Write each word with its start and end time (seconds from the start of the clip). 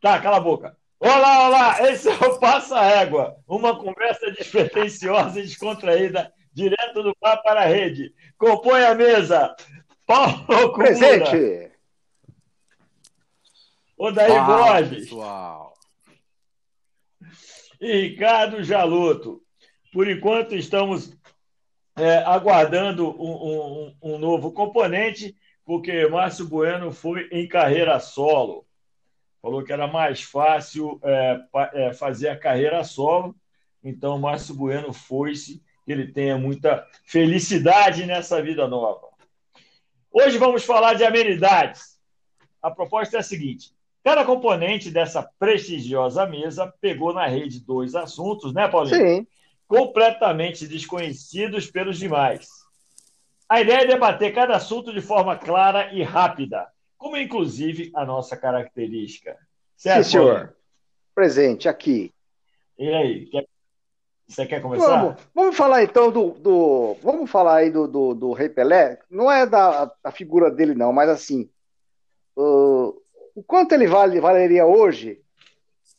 Tá, 0.00 0.20
cala 0.20 0.36
a 0.36 0.40
boca. 0.40 0.76
Olá, 1.00 1.48
olá, 1.48 1.90
esse 1.90 2.08
é 2.08 2.14
o 2.14 2.38
Passa 2.38 2.78
Égua, 2.80 3.36
uma 3.46 3.76
conversa 3.76 4.30
despretensiosa 4.30 5.40
e 5.40 5.42
descontraída, 5.42 6.32
direto 6.52 7.02
do 7.02 7.14
Pá 7.16 7.36
para 7.36 7.62
a 7.62 7.66
Rede. 7.66 8.14
Compõe 8.38 8.84
a 8.84 8.94
mesa. 8.94 9.54
Paulo 10.06 10.72
Presente. 10.74 11.72
Odaí 13.98 14.30
Fala, 14.30 14.72
Borges 14.74 15.04
pessoal. 15.04 15.74
e 17.80 18.00
Ricardo 18.02 18.62
Jaluto. 18.62 19.42
Por 19.92 20.08
enquanto, 20.08 20.54
estamos 20.54 21.15
é, 21.96 22.18
aguardando 22.18 23.08
um, 23.20 23.32
um- 23.32 24.14
um 24.14 24.18
novo 24.18 24.52
componente, 24.52 25.34
porque 25.64 26.06
Márcio 26.06 26.46
Bueno 26.46 26.92
foi 26.92 27.28
em 27.32 27.48
carreira 27.48 27.98
solo. 27.98 28.64
Falou 29.42 29.62
que 29.64 29.72
era 29.72 29.86
mais 29.86 30.22
fácil 30.22 31.00
é, 31.02 31.40
é, 31.74 31.92
fazer 31.92 32.28
a 32.28 32.38
carreira 32.38 32.82
solo, 32.84 33.34
então 33.82 34.18
Márcio 34.18 34.54
Bueno 34.54 34.92
foi-se, 34.92 35.62
que 35.84 35.92
ele 35.92 36.08
tenha 36.12 36.36
muita 36.36 36.84
felicidade 37.04 38.04
nessa 38.06 38.42
vida 38.42 38.66
nova. 38.66 39.08
Hoje 40.12 40.38
vamos 40.38 40.64
falar 40.64 40.94
de 40.94 41.04
amenidades. 41.04 41.96
A 42.62 42.70
proposta 42.70 43.16
é 43.16 43.20
a 43.20 43.22
seguinte: 43.22 43.72
cada 44.02 44.24
componente 44.24 44.90
dessa 44.90 45.22
prestigiosa 45.38 46.26
mesa 46.26 46.72
pegou 46.80 47.12
na 47.12 47.26
rede 47.26 47.60
dois 47.60 47.94
assuntos, 47.94 48.52
né, 48.52 48.66
Paulinho? 48.68 48.96
Sim. 48.96 49.26
Completamente 49.66 50.66
desconhecidos 50.66 51.70
pelos 51.70 51.98
demais. 51.98 52.48
A 53.48 53.60
ideia 53.60 53.82
é 53.82 53.86
debater 53.86 54.34
cada 54.34 54.56
assunto 54.56 54.92
de 54.92 55.00
forma 55.00 55.36
clara 55.36 55.92
e 55.92 56.02
rápida, 56.02 56.66
como 56.98 57.16
inclusive 57.16 57.90
a 57.94 58.04
nossa 58.04 58.36
característica. 58.36 59.36
Certo, 59.76 60.04
Sim, 60.04 60.10
senhor. 60.10 60.56
Presente 61.14 61.68
aqui. 61.68 62.12
E 62.78 62.88
aí, 62.92 63.26
quer- 63.26 63.46
você 64.28 64.44
quer 64.44 64.60
começar? 64.60 64.86
Vamos, 65.00 65.22
vamos 65.34 65.56
falar 65.56 65.84
então 65.84 66.10
do, 66.10 66.30
do- 66.32 66.94
Vamos 67.02 67.30
falar 67.30 67.56
aí 67.58 67.70
do, 67.70 67.86
do, 67.86 68.14
do 68.14 68.32
Rei 68.32 68.48
Pelé. 68.48 68.98
Não 69.08 69.30
é 69.30 69.46
da 69.46 69.90
a 70.02 70.10
figura 70.10 70.50
dele, 70.50 70.74
não, 70.74 70.92
mas 70.92 71.08
assim. 71.08 71.48
o- 72.34 73.00
o 73.34 73.42
quanto 73.42 73.72
ele 73.72 73.86
vale, 73.86 74.18
valeria 74.20 74.66
hoje, 74.66 75.20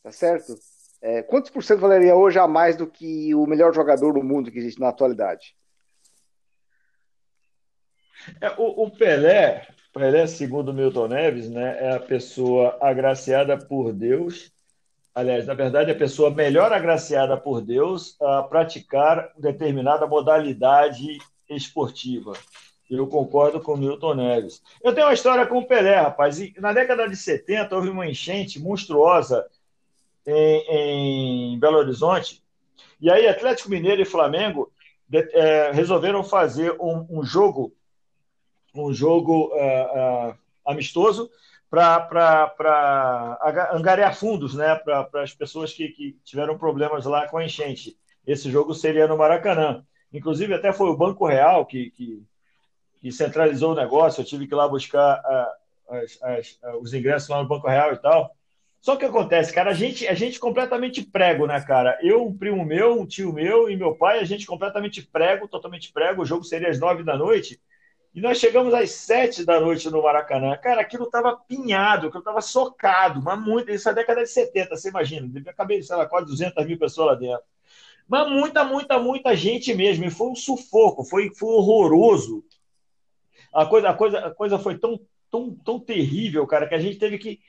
tá 0.02 0.10
certo? 0.12 0.54
É, 1.00 1.22
quantos 1.22 1.50
por 1.50 1.62
cento 1.62 1.80
valeria 1.80 2.16
hoje 2.16 2.38
a 2.38 2.48
mais 2.48 2.76
do 2.76 2.86
que 2.86 3.34
o 3.34 3.46
melhor 3.46 3.72
jogador 3.72 4.12
do 4.14 4.22
mundo 4.22 4.50
que 4.50 4.58
existe 4.58 4.80
na 4.80 4.88
atualidade? 4.88 5.54
É, 8.40 8.50
o, 8.58 8.84
o 8.84 8.90
Pelé, 8.90 9.66
Pelé, 9.92 10.26
segundo 10.26 10.74
Milton 10.74 11.08
Neves, 11.08 11.48
né, 11.48 11.76
é 11.80 11.94
a 11.94 12.00
pessoa 12.00 12.76
agraciada 12.80 13.56
por 13.56 13.92
Deus. 13.92 14.52
Aliás, 15.14 15.46
na 15.46 15.54
verdade, 15.54 15.90
é 15.90 15.94
a 15.94 15.98
pessoa 15.98 16.30
melhor 16.30 16.72
agraciada 16.72 17.36
por 17.36 17.60
Deus 17.60 18.16
a 18.20 18.42
praticar 18.42 19.32
determinada 19.38 20.06
modalidade 20.06 21.18
esportiva. 21.48 22.32
Eu 22.90 23.06
concordo 23.06 23.60
com 23.60 23.76
Milton 23.76 24.14
Neves. 24.14 24.62
Eu 24.82 24.94
tenho 24.94 25.06
uma 25.06 25.12
história 25.12 25.46
com 25.46 25.58
o 25.58 25.66
Pelé, 25.66 25.96
rapaz. 25.96 26.38
Na 26.56 26.72
década 26.72 27.08
de 27.08 27.16
70 27.16 27.74
houve 27.74 27.90
uma 27.90 28.06
enchente 28.06 28.58
monstruosa 28.58 29.46
em, 30.30 31.54
em 31.54 31.58
Belo 31.58 31.78
Horizonte. 31.78 32.42
E 33.00 33.10
aí, 33.10 33.26
Atlético 33.26 33.70
Mineiro 33.70 34.02
e 34.02 34.04
Flamengo 34.04 34.72
de- 35.08 35.28
eh, 35.32 35.70
resolveram 35.72 36.22
fazer 36.24 36.76
um, 36.80 37.06
um 37.10 37.22
jogo 37.24 37.72
um 38.74 38.92
jogo 38.92 39.50
ah, 39.54 40.36
ah, 40.64 40.70
amistoso 40.72 41.30
para 41.70 42.48
angariar 43.72 44.14
fundos 44.14 44.54
né, 44.54 44.74
para 44.76 45.08
as 45.22 45.34
pessoas 45.34 45.72
que, 45.72 45.88
que 45.88 46.16
tiveram 46.24 46.56
problemas 46.56 47.04
lá 47.04 47.26
com 47.28 47.38
a 47.38 47.44
enchente. 47.44 47.98
Esse 48.26 48.50
jogo 48.50 48.74
seria 48.74 49.08
no 49.08 49.16
Maracanã. 49.16 49.84
Inclusive, 50.12 50.54
até 50.54 50.72
foi 50.72 50.88
o 50.90 50.96
Banco 50.96 51.26
Real 51.26 51.66
que, 51.66 51.90
que, 51.90 52.22
que 53.00 53.10
centralizou 53.10 53.72
o 53.72 53.74
negócio. 53.74 54.20
Eu 54.20 54.24
tive 54.26 54.46
que 54.46 54.54
ir 54.54 54.56
lá 54.56 54.68
buscar 54.68 55.20
as- 55.88 56.18
as- 56.22 56.58
os 56.80 56.94
ingressos 56.94 57.28
lá 57.28 57.42
no 57.42 57.48
Banco 57.48 57.66
Real 57.68 57.92
e 57.92 57.96
tal. 57.98 58.34
Só 58.80 58.96
que 58.96 59.04
acontece, 59.04 59.52
cara, 59.52 59.70
a 59.70 59.74
gente, 59.74 60.06
a 60.06 60.14
gente 60.14 60.38
completamente 60.38 61.02
prego, 61.02 61.46
né, 61.46 61.60
cara? 61.60 61.98
Eu, 62.00 62.26
um 62.26 62.36
primo 62.36 62.64
meu, 62.64 63.00
um 63.00 63.06
tio 63.06 63.32
meu 63.32 63.68
e 63.68 63.76
meu 63.76 63.94
pai, 63.94 64.20
a 64.20 64.24
gente 64.24 64.46
completamente 64.46 65.02
prego, 65.02 65.48
totalmente 65.48 65.92
prego. 65.92 66.22
O 66.22 66.26
jogo 66.26 66.44
seria 66.44 66.68
às 66.68 66.78
nove 66.78 67.02
da 67.02 67.16
noite. 67.16 67.60
E 68.14 68.20
nós 68.20 68.38
chegamos 68.38 68.72
às 68.72 68.90
sete 68.92 69.44
da 69.44 69.60
noite 69.60 69.90
no 69.90 70.02
Maracanã. 70.02 70.56
Cara, 70.56 70.80
aquilo 70.80 71.04
estava 71.04 71.36
pinhado, 71.36 72.06
aquilo 72.06 72.20
estava 72.20 72.40
socado, 72.40 73.22
mas 73.22 73.38
muito. 73.38 73.70
Isso 73.70 73.88
é 73.88 73.94
década 73.94 74.22
de 74.22 74.30
70, 74.30 74.76
você 74.76 74.88
imagina. 74.88 75.28
Devia 75.28 75.52
caber, 75.52 75.82
sei 75.82 75.96
lá, 75.96 76.06
quase 76.06 76.26
200 76.26 76.66
mil 76.66 76.78
pessoas 76.78 77.08
lá 77.08 77.14
dentro. 77.14 77.44
Mas 78.08 78.28
muita, 78.30 78.64
muita, 78.64 78.98
muita 78.98 79.36
gente 79.36 79.74
mesmo. 79.74 80.04
E 80.04 80.10
foi 80.10 80.28
um 80.28 80.34
sufoco, 80.34 81.04
foi, 81.04 81.30
foi 81.34 81.48
horroroso. 81.50 82.44
A 83.52 83.66
coisa, 83.66 83.90
a, 83.90 83.94
coisa, 83.94 84.18
a 84.18 84.30
coisa 84.34 84.58
foi 84.58 84.78
tão, 84.78 84.98
tão, 85.30 85.54
tão 85.64 85.78
terrível, 85.78 86.46
cara, 86.46 86.66
que 86.66 86.74
a 86.74 86.80
gente 86.80 86.98
teve 86.98 87.18
que. 87.18 87.40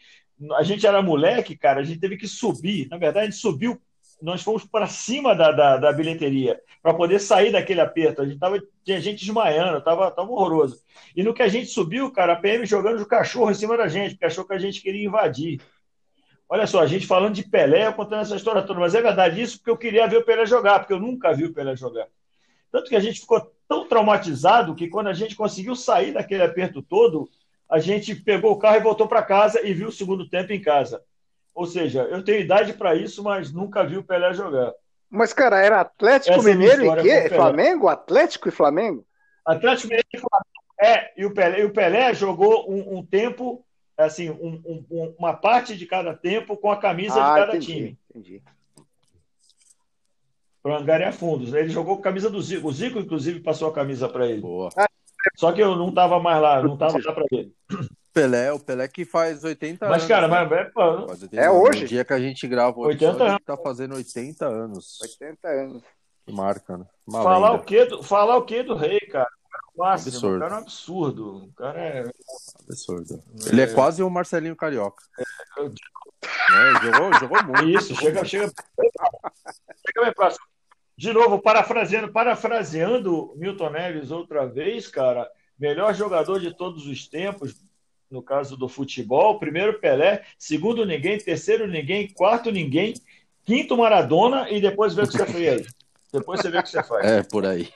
A 0.53 0.63
gente 0.63 0.85
era 0.85 1.01
moleque, 1.01 1.57
cara, 1.57 1.81
a 1.81 1.83
gente 1.83 1.99
teve 1.99 2.17
que 2.17 2.27
subir. 2.27 2.87
Na 2.89 2.97
verdade, 2.97 3.27
a 3.27 3.29
gente 3.29 3.39
subiu, 3.39 3.79
nós 4.21 4.41
fomos 4.41 4.65
para 4.65 4.87
cima 4.87 5.35
da, 5.35 5.51
da, 5.51 5.77
da 5.77 5.93
bilheteria 5.93 6.59
para 6.81 6.93
poder 6.93 7.19
sair 7.19 7.51
daquele 7.51 7.81
aperto. 7.81 8.21
A 8.21 8.25
gente 8.25 8.39
tava, 8.39 8.61
tinha 8.83 8.99
gente 8.99 9.25
desmaiando, 9.25 9.81
tava, 9.81 10.11
tava 10.11 10.29
horroroso. 10.31 10.81
E 11.15 11.23
no 11.23 11.33
que 11.33 11.41
a 11.41 11.47
gente 11.47 11.67
subiu, 11.67 12.11
cara, 12.11 12.33
a 12.33 12.35
PM 12.35 12.65
jogando 12.65 13.01
o 13.01 13.05
cachorro 13.05 13.51
em 13.51 13.55
cima 13.55 13.77
da 13.77 13.87
gente, 13.87 14.11
porque 14.11 14.25
achou 14.25 14.45
que 14.45 14.53
a 14.53 14.59
gente 14.59 14.81
queria 14.81 15.05
invadir. 15.05 15.61
Olha 16.47 16.65
só, 16.65 16.81
a 16.81 16.87
gente 16.87 17.05
falando 17.05 17.35
de 17.35 17.47
Pelé, 17.47 17.85
eu 17.85 17.93
contando 17.93 18.21
essa 18.21 18.35
história 18.35 18.63
toda, 18.63 18.79
mas 18.79 18.95
é 18.95 19.01
verdade 19.01 19.41
isso 19.41 19.57
porque 19.57 19.69
eu 19.69 19.77
queria 19.77 20.07
ver 20.07 20.17
o 20.17 20.25
Pelé 20.25 20.45
jogar, 20.45 20.79
porque 20.79 20.93
eu 20.93 20.99
nunca 20.99 21.33
vi 21.33 21.45
o 21.45 21.53
Pelé 21.53 21.75
jogar. 21.75 22.07
Tanto 22.71 22.89
que 22.89 22.95
a 22.95 22.99
gente 22.99 23.19
ficou 23.19 23.51
tão 23.67 23.87
traumatizado 23.87 24.75
que 24.75 24.87
quando 24.87 25.07
a 25.07 25.13
gente 25.13 25.35
conseguiu 25.35 25.75
sair 25.75 26.11
daquele 26.11 26.43
aperto 26.43 26.81
todo, 26.81 27.29
a 27.69 27.79
gente 27.79 28.15
pegou 28.15 28.51
o 28.51 28.57
carro 28.57 28.77
e 28.77 28.81
voltou 28.81 29.07
para 29.07 29.21
casa 29.21 29.65
e 29.65 29.73
viu 29.73 29.89
o 29.89 29.91
segundo 29.91 30.27
tempo 30.27 30.51
em 30.51 30.61
casa. 30.61 31.03
Ou 31.53 31.65
seja, 31.65 32.03
eu 32.03 32.23
tenho 32.23 32.39
idade 32.41 32.73
para 32.73 32.95
isso, 32.95 33.23
mas 33.23 33.51
nunca 33.51 33.83
vi 33.83 33.97
o 33.97 34.03
Pelé 34.03 34.33
jogar. 34.33 34.73
Mas, 35.09 35.33
cara, 35.33 35.59
era 35.63 35.81
Atlético 35.81 36.35
Essa 36.39 36.49
é 36.49 36.53
Mineiro 36.55 36.85
e 36.85 37.01
quê? 37.01 37.29
Flamengo? 37.29 37.87
Atlético 37.87 38.47
e 38.47 38.51
Flamengo? 38.51 39.05
Atlético 39.45 39.87
Mineiro 39.87 40.07
e 40.13 40.17
Flamengo. 40.17 40.45
É, 40.81 41.11
e 41.19 41.25
o 41.25 41.33
Pelé, 41.33 41.59
e 41.61 41.65
o 41.65 41.73
Pelé 41.73 42.13
jogou 42.13 42.71
um, 42.71 42.99
um 42.99 43.05
tempo, 43.05 43.65
assim, 43.97 44.29
um- 44.29 44.61
um- 44.65 44.85
um- 44.89 45.15
uma 45.19 45.33
parte 45.33 45.75
de 45.75 45.85
cada 45.85 46.13
tempo 46.15 46.55
com 46.55 46.71
a 46.71 46.77
camisa 46.77 47.15
de 47.15 47.19
Ah, 47.19 47.35
cada 47.35 47.47
entendi, 47.57 47.65
time, 47.65 47.99
entendi. 48.15 48.43
para 50.63 50.77
angariar 50.77 51.11
fundos. 51.13 51.53
Ele 51.53 51.69
jogou 51.69 51.95
com 51.95 52.01
a 52.01 52.03
camisa 52.05 52.29
do 52.29 52.41
Zico. 52.41 52.67
O 52.67 52.71
Zico, 52.71 52.99
inclusive, 52.99 53.39
passou 53.41 53.67
a 53.69 53.73
camisa 53.73 54.07
para 54.07 54.27
ele. 54.27 54.41
Boa. 54.41 54.69
Só 55.35 55.51
que 55.51 55.61
eu 55.61 55.75
não 55.75 55.89
estava 55.89 56.19
mais 56.19 56.41
lá, 56.41 56.61
não 56.61 56.73
estava 56.73 56.97
lá 57.03 57.13
para 57.13 57.25
ver. 57.31 57.51
Pelé, 58.13 58.51
o 58.51 58.59
Pelé 58.59 58.87
que 58.87 59.05
faz 59.05 59.43
80 59.43 59.87
Mas, 59.87 59.97
anos. 59.99 60.07
cara, 60.07 60.27
né? 60.27 60.33
mas, 60.49 60.51
é, 60.51 60.63
pô, 60.65 61.07
Faz 61.07 61.21
80 61.23 61.41
É 61.41 61.47
anos. 61.47 61.61
hoje? 61.61 61.81
No 61.83 61.87
dia 61.87 62.03
que 62.05 62.13
a 62.13 62.19
gente 62.19 62.47
grava 62.47 62.77
o 62.77 62.81
80 62.81 63.05
episódio, 63.05 63.27
anos. 63.33 63.41
tá 63.45 63.57
fazendo 63.57 63.95
80 63.95 64.45
anos. 64.47 64.99
80 65.01 65.47
anos. 65.47 65.83
Que 66.25 66.33
marca, 66.33 66.77
né? 66.77 66.85
Uma 67.07 67.23
falar, 67.23 67.53
o 67.53 67.63
quê 67.63 67.85
do, 67.85 68.03
falar 68.03 68.37
o 68.37 68.41
quê 68.43 68.63
do 68.63 68.75
rei, 68.75 68.99
cara? 68.99 69.29
O 69.75 69.79
máximo, 69.83 70.11
Absurdo. 70.15 70.35
o 70.35 70.39
cara 70.39 70.53
é 70.53 70.57
um 70.57 70.61
absurdo. 70.61 71.37
O 71.45 71.53
cara 71.53 71.79
é. 71.79 72.11
Absurdo. 72.67 73.23
Ele 73.47 73.61
é 73.61 73.67
quase 73.67 74.03
o 74.03 74.09
Marcelinho 74.09 74.55
Carioca. 74.55 75.01
Eu- 75.57 75.69
Né? 75.69 76.79
Jogou, 76.83 77.13
jogou 77.19 77.43
muito. 77.45 77.69
Isso, 77.69 77.95
chega, 77.95 78.25
chega. 78.25 78.51
Chega 79.87 80.05
bem 80.05 80.13
próximo. 80.13 80.43
De 80.99 81.13
novo, 81.13 81.39
parafraseando, 81.39 82.11
parafraseando 82.11 83.33
Milton 83.37 83.69
Neves 83.69 84.11
outra 84.11 84.45
vez, 84.45 84.85
cara, 84.89 85.31
melhor 85.57 85.95
jogador 85.95 86.41
de 86.41 86.53
todos 86.53 86.85
os 86.87 87.07
tempos, 87.07 87.55
no 88.11 88.21
caso 88.21 88.57
do 88.57 88.67
futebol, 88.67 89.39
primeiro 89.39 89.79
Pelé, 89.79 90.25
segundo 90.37 90.85
ninguém, 90.85 91.17
terceiro 91.17 91.65
ninguém, 91.67 92.09
quarto 92.13 92.51
ninguém, 92.51 92.93
quinto 93.45 93.77
Maradona 93.77 94.49
e 94.49 94.59
depois 94.59 94.93
vê 94.93 95.03
o 95.03 95.07
que 95.07 95.13
você 95.13 95.25
fez 95.25 95.61
aí. 95.61 95.67
Depois 96.11 96.41
você 96.41 96.49
vê 96.51 96.57
o 96.59 96.63
que 96.63 96.69
você 96.69 96.83
faz. 96.83 97.05
É, 97.05 97.23
por 97.23 97.45
aí. 97.45 97.69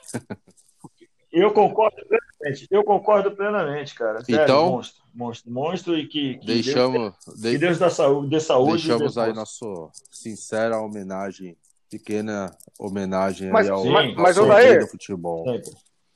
Eu 1.31 1.51
concordo 1.53 1.95
plenamente, 2.05 2.67
eu 2.69 2.83
concordo 2.83 3.31
plenamente, 3.31 3.95
cara. 3.95 4.21
Sério, 4.25 4.43
Então- 4.43 4.69
monstro, 4.69 5.01
monstro, 5.13 5.49
monstro 5.51 5.97
e 5.97 6.07
que, 6.09 6.39
que 6.39 6.45
Deixamos, 6.45 7.13
Deus, 7.25 7.39
de- 7.39 7.51
que 7.53 7.57
Deus 7.57 7.79
dá 7.79 7.89
saúde, 7.89 8.29
dê 8.31 8.39
saúde. 8.41 8.71
deixamos 8.85 9.17
aí 9.17 9.31
nosso 9.31 9.89
sincera 10.11 10.77
homenagem, 10.81 11.55
pequena 11.89 12.55
homenagem 12.79 13.49
Mas- 13.51 13.69
ao, 13.69 13.85
mas- 13.85 14.09
ao 14.09 14.23
mas, 14.23 14.37
Odair- 14.37 14.79
do 14.81 14.87
futebol. 14.87 15.43
Sempre. 15.45 15.71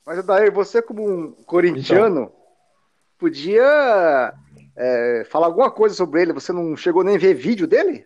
Mas, 0.05 0.25
daí 0.25 0.49
você, 0.49 0.81
como 0.81 1.07
um 1.09 1.31
corintiano, 1.43 2.31
podia 3.17 4.33
é, 4.75 5.27
falar 5.29 5.47
alguma 5.47 5.69
coisa 5.71 5.95
sobre 5.95 6.21
ele. 6.21 6.33
Você 6.33 6.53
não 6.53 6.75
chegou 6.77 7.03
nem 7.03 7.15
a 7.15 7.19
ver 7.19 7.33
vídeo 7.33 7.67
dele? 7.67 8.05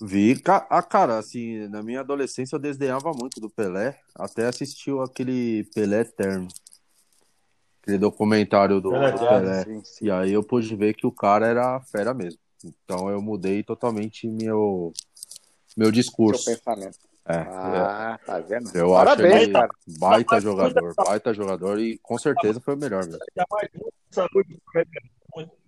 Vi, 0.00 0.40
ah, 0.46 0.82
cara, 0.82 1.18
assim, 1.18 1.68
na 1.68 1.82
minha 1.82 2.00
adolescência 2.00 2.56
eu 2.56 2.60
desdenhava 2.60 3.12
muito 3.12 3.40
do 3.40 3.48
Pelé, 3.48 3.96
até 4.14 4.46
assistiu 4.46 5.00
aquele 5.00 5.64
Pelé 5.74 6.00
Eterno. 6.00 6.48
aquele 7.80 7.98
documentário 7.98 8.80
do 8.80 8.90
Pelé 8.90 9.12
Pelé. 9.12 9.62
Sim, 9.64 9.84
sim. 9.84 10.04
E 10.06 10.10
aí 10.10 10.32
eu 10.32 10.42
pude 10.42 10.74
ver 10.74 10.94
que 10.94 11.06
o 11.06 11.12
cara 11.12 11.46
era 11.46 11.80
fera 11.80 12.12
mesmo. 12.14 12.38
Então 12.64 13.08
eu 13.10 13.20
mudei 13.22 13.62
totalmente 13.62 14.26
meu, 14.26 14.92
meu 15.76 15.86
Seu 15.86 15.92
discurso. 15.92 16.44
pensamento. 16.44 16.98
É, 17.26 17.36
Ah, 17.36 18.18
tá 18.26 18.38
vendo? 18.38 18.70
eu 18.74 18.90
Parabéns, 18.90 19.32
acho 19.34 19.42
ele 19.44 19.52
cara. 19.52 19.68
baita 19.98 20.40
jogador, 20.40 20.94
baita 20.94 21.32
jogador 21.34 21.80
e 21.80 21.98
com 22.02 22.18
certeza 22.18 22.60
foi 22.60 22.74
o 22.74 22.78
melhor 22.78 23.02
mesmo. 23.06 23.18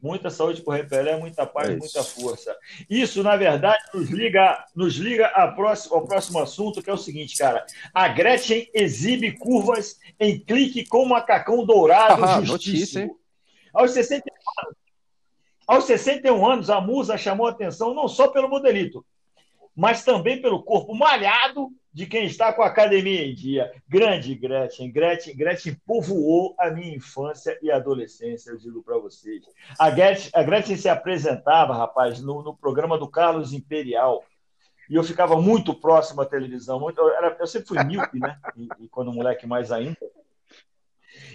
Muita 0.01 0.31
saúde 0.31 0.63
pro 0.63 0.75
Rei 0.75 0.85
Pelé. 0.85 1.13
Muito- 1.13 1.23
Muita 1.37 1.45
paz, 1.47 1.69
É 1.69 1.73
isso. 1.73 1.79
muita 1.81 2.05
força. 2.05 2.57
Isso, 2.89 3.23
na 3.23 3.37
verdade, 3.37 3.83
nos 3.93 4.09
liga, 4.11 4.65
nos 4.77 4.95
liga 4.95 5.27
a 5.29 5.49
próximo, 5.49 5.97
ao 5.97 6.07
próximo 6.07 6.39
assunto, 6.39 6.81
que 6.81 6.89
é 6.89 6.93
o 6.93 6.97
seguinte, 6.99 7.37
cara. 7.37 7.67
A 7.93 8.07
Gretchen 8.07 8.71
exibe 8.73 9.33
curvas 9.33 9.99
em 10.21 10.39
clique 10.39 10.85
com 10.87 11.05
macacão 11.05 11.67
dourado 11.67 12.23
Ah, 12.25 12.41
notícia, 12.41 13.01
hein? 13.01 13.11
Aos 13.75 13.91
61 13.91 14.33
anos, 14.65 14.77
aos 15.67 15.85
61 15.85 16.47
anos, 16.47 16.71
a 16.71 16.81
musa 16.81 17.19
chamou 17.19 17.49
a 17.49 17.51
atenção 17.51 17.93
não 17.93 18.07
só 18.07 18.29
pelo 18.29 18.49
modelito, 18.49 19.05
mas 19.77 20.03
também 20.05 20.41
pelo 20.41 20.63
corpo 20.63 20.95
malhado 20.95 21.71
de 21.93 22.07
quem 22.07 22.27
está 22.27 22.53
com 22.53 22.63
a 22.63 22.67
academia 22.67 23.27
em 23.27 23.35
dia. 23.35 23.71
Grande 23.89 24.35
Gretchen, 24.35 24.91
Gretchen, 24.91 25.37
Gretchen 25.37 25.77
povoou 25.87 26.55
a 26.59 26.71
minha 26.71 26.95
infância 26.95 27.59
e 27.63 27.71
adolescência, 27.71 28.51
eu 28.51 28.59
digo 28.59 28.83
para 28.83 28.99
vocês. 28.99 29.45
A 29.79 29.91
Gretchen, 29.91 30.31
a 30.35 30.43
Gretchen 30.43 30.77
se 30.77 30.89
apresentava, 30.89 31.75
rapaz, 31.75 32.21
no, 32.21 32.43
no 32.43 32.57
programa 32.57 32.99
do 32.99 33.09
Carlos 33.09 33.53
Imperial. 33.53 34.25
E 34.89 34.95
eu 34.95 35.03
ficava 35.03 35.41
muito 35.41 35.75
próximo 35.75 36.23
à 36.23 36.27
televisão. 36.27 36.79
Muito, 36.79 37.01
eu, 37.01 37.11
era- 37.13 37.37
eu 37.41 37.47
sempre 37.47 37.69
fui 37.69 37.83
míope, 37.85 38.19
né? 38.21 38.39
E, 38.57 38.69
e 38.85 38.89
quando 38.89 39.13
moleque 39.13 39.47
mais 39.47 39.73
ainda. 39.73 39.97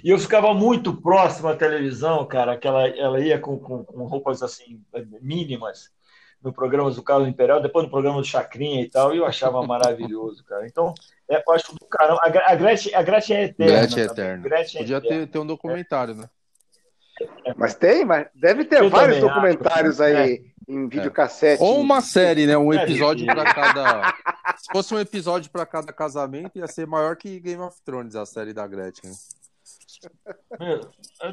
E 0.04 0.10
eu 0.10 0.18
ficava 0.20 0.54
muito 0.54 0.96
próximo 1.02 1.48
à 1.48 1.56
televisão, 1.56 2.26
cara, 2.26 2.58
que 2.58 2.68
ela, 2.68 2.88
ela 2.88 3.20
ia 3.20 3.40
com, 3.40 3.58
com, 3.60 3.84
com 3.84 4.06
roupas 4.06 4.42
assim, 4.44 4.82
mínimas 5.22 5.92
no 6.44 6.52
programa 6.52 6.90
do 6.92 7.04
Carlos 7.04 7.28
Imperial, 7.28 7.62
depois 7.62 7.86
no 7.86 7.92
programa 7.92 8.20
do 8.20 8.26
Chacrinha 8.28 8.82
e 8.82 8.90
tal, 8.90 9.14
e 9.14 9.18
eu 9.18 9.26
achava 9.26 9.62
maravilhoso, 9.68 10.44
cara. 10.46 10.66
Então, 10.68 10.94
é, 11.30 11.42
eu 11.48 11.54
acho 11.54 11.74
do 11.74 11.86
caramba. 11.86 12.20
A, 12.24 12.30
Gre- 12.30 12.44
a, 12.46 12.56
Gretchen, 12.56 12.94
a 12.96 13.02
Gretchen 13.04 13.38
é 13.38 13.44
eterna. 13.44 13.72
Gretchen 13.80 14.00
é 14.02 14.06
eterna. 14.06 14.44
Gretchen 14.44 14.78
é 14.80 14.84
Podia 14.84 14.98
eterna. 14.98 15.20
ter, 15.26 15.32
ter 15.32 15.40
um 15.40 15.46
documentário, 15.46 16.16
né? 16.16 16.30
Mas 17.56 17.76
tem, 17.76 18.04
mas 18.04 18.28
deve 18.34 18.66
ter 18.66 18.82
Eu 18.82 18.90
vários 18.90 19.20
documentários 19.20 20.02
acho. 20.02 20.18
aí 20.18 20.52
em 20.68 20.88
videocassete. 20.88 21.62
Ou 21.62 21.80
uma 21.80 22.02
série, 22.02 22.48
né? 22.48 22.58
Um 22.58 22.74
É, 22.74 22.84
episódio 22.84 23.26
para 23.28 23.54
cada. 23.54 24.14
Se 24.58 24.72
fosse 24.72 24.94
um 24.96 25.00
episódio 25.00 25.52
para 25.52 25.66
cada 25.66 25.94
casamento, 25.94 26.58
ia 26.58 26.66
ser 26.68 26.88
maior 26.88 27.16
que 27.16 27.40
Game 27.40 27.62
of 27.62 27.78
Thrones, 27.86 28.16
a 28.16 28.26
série 28.26 28.54
da 28.54 28.66
Gretchen. 28.66 29.12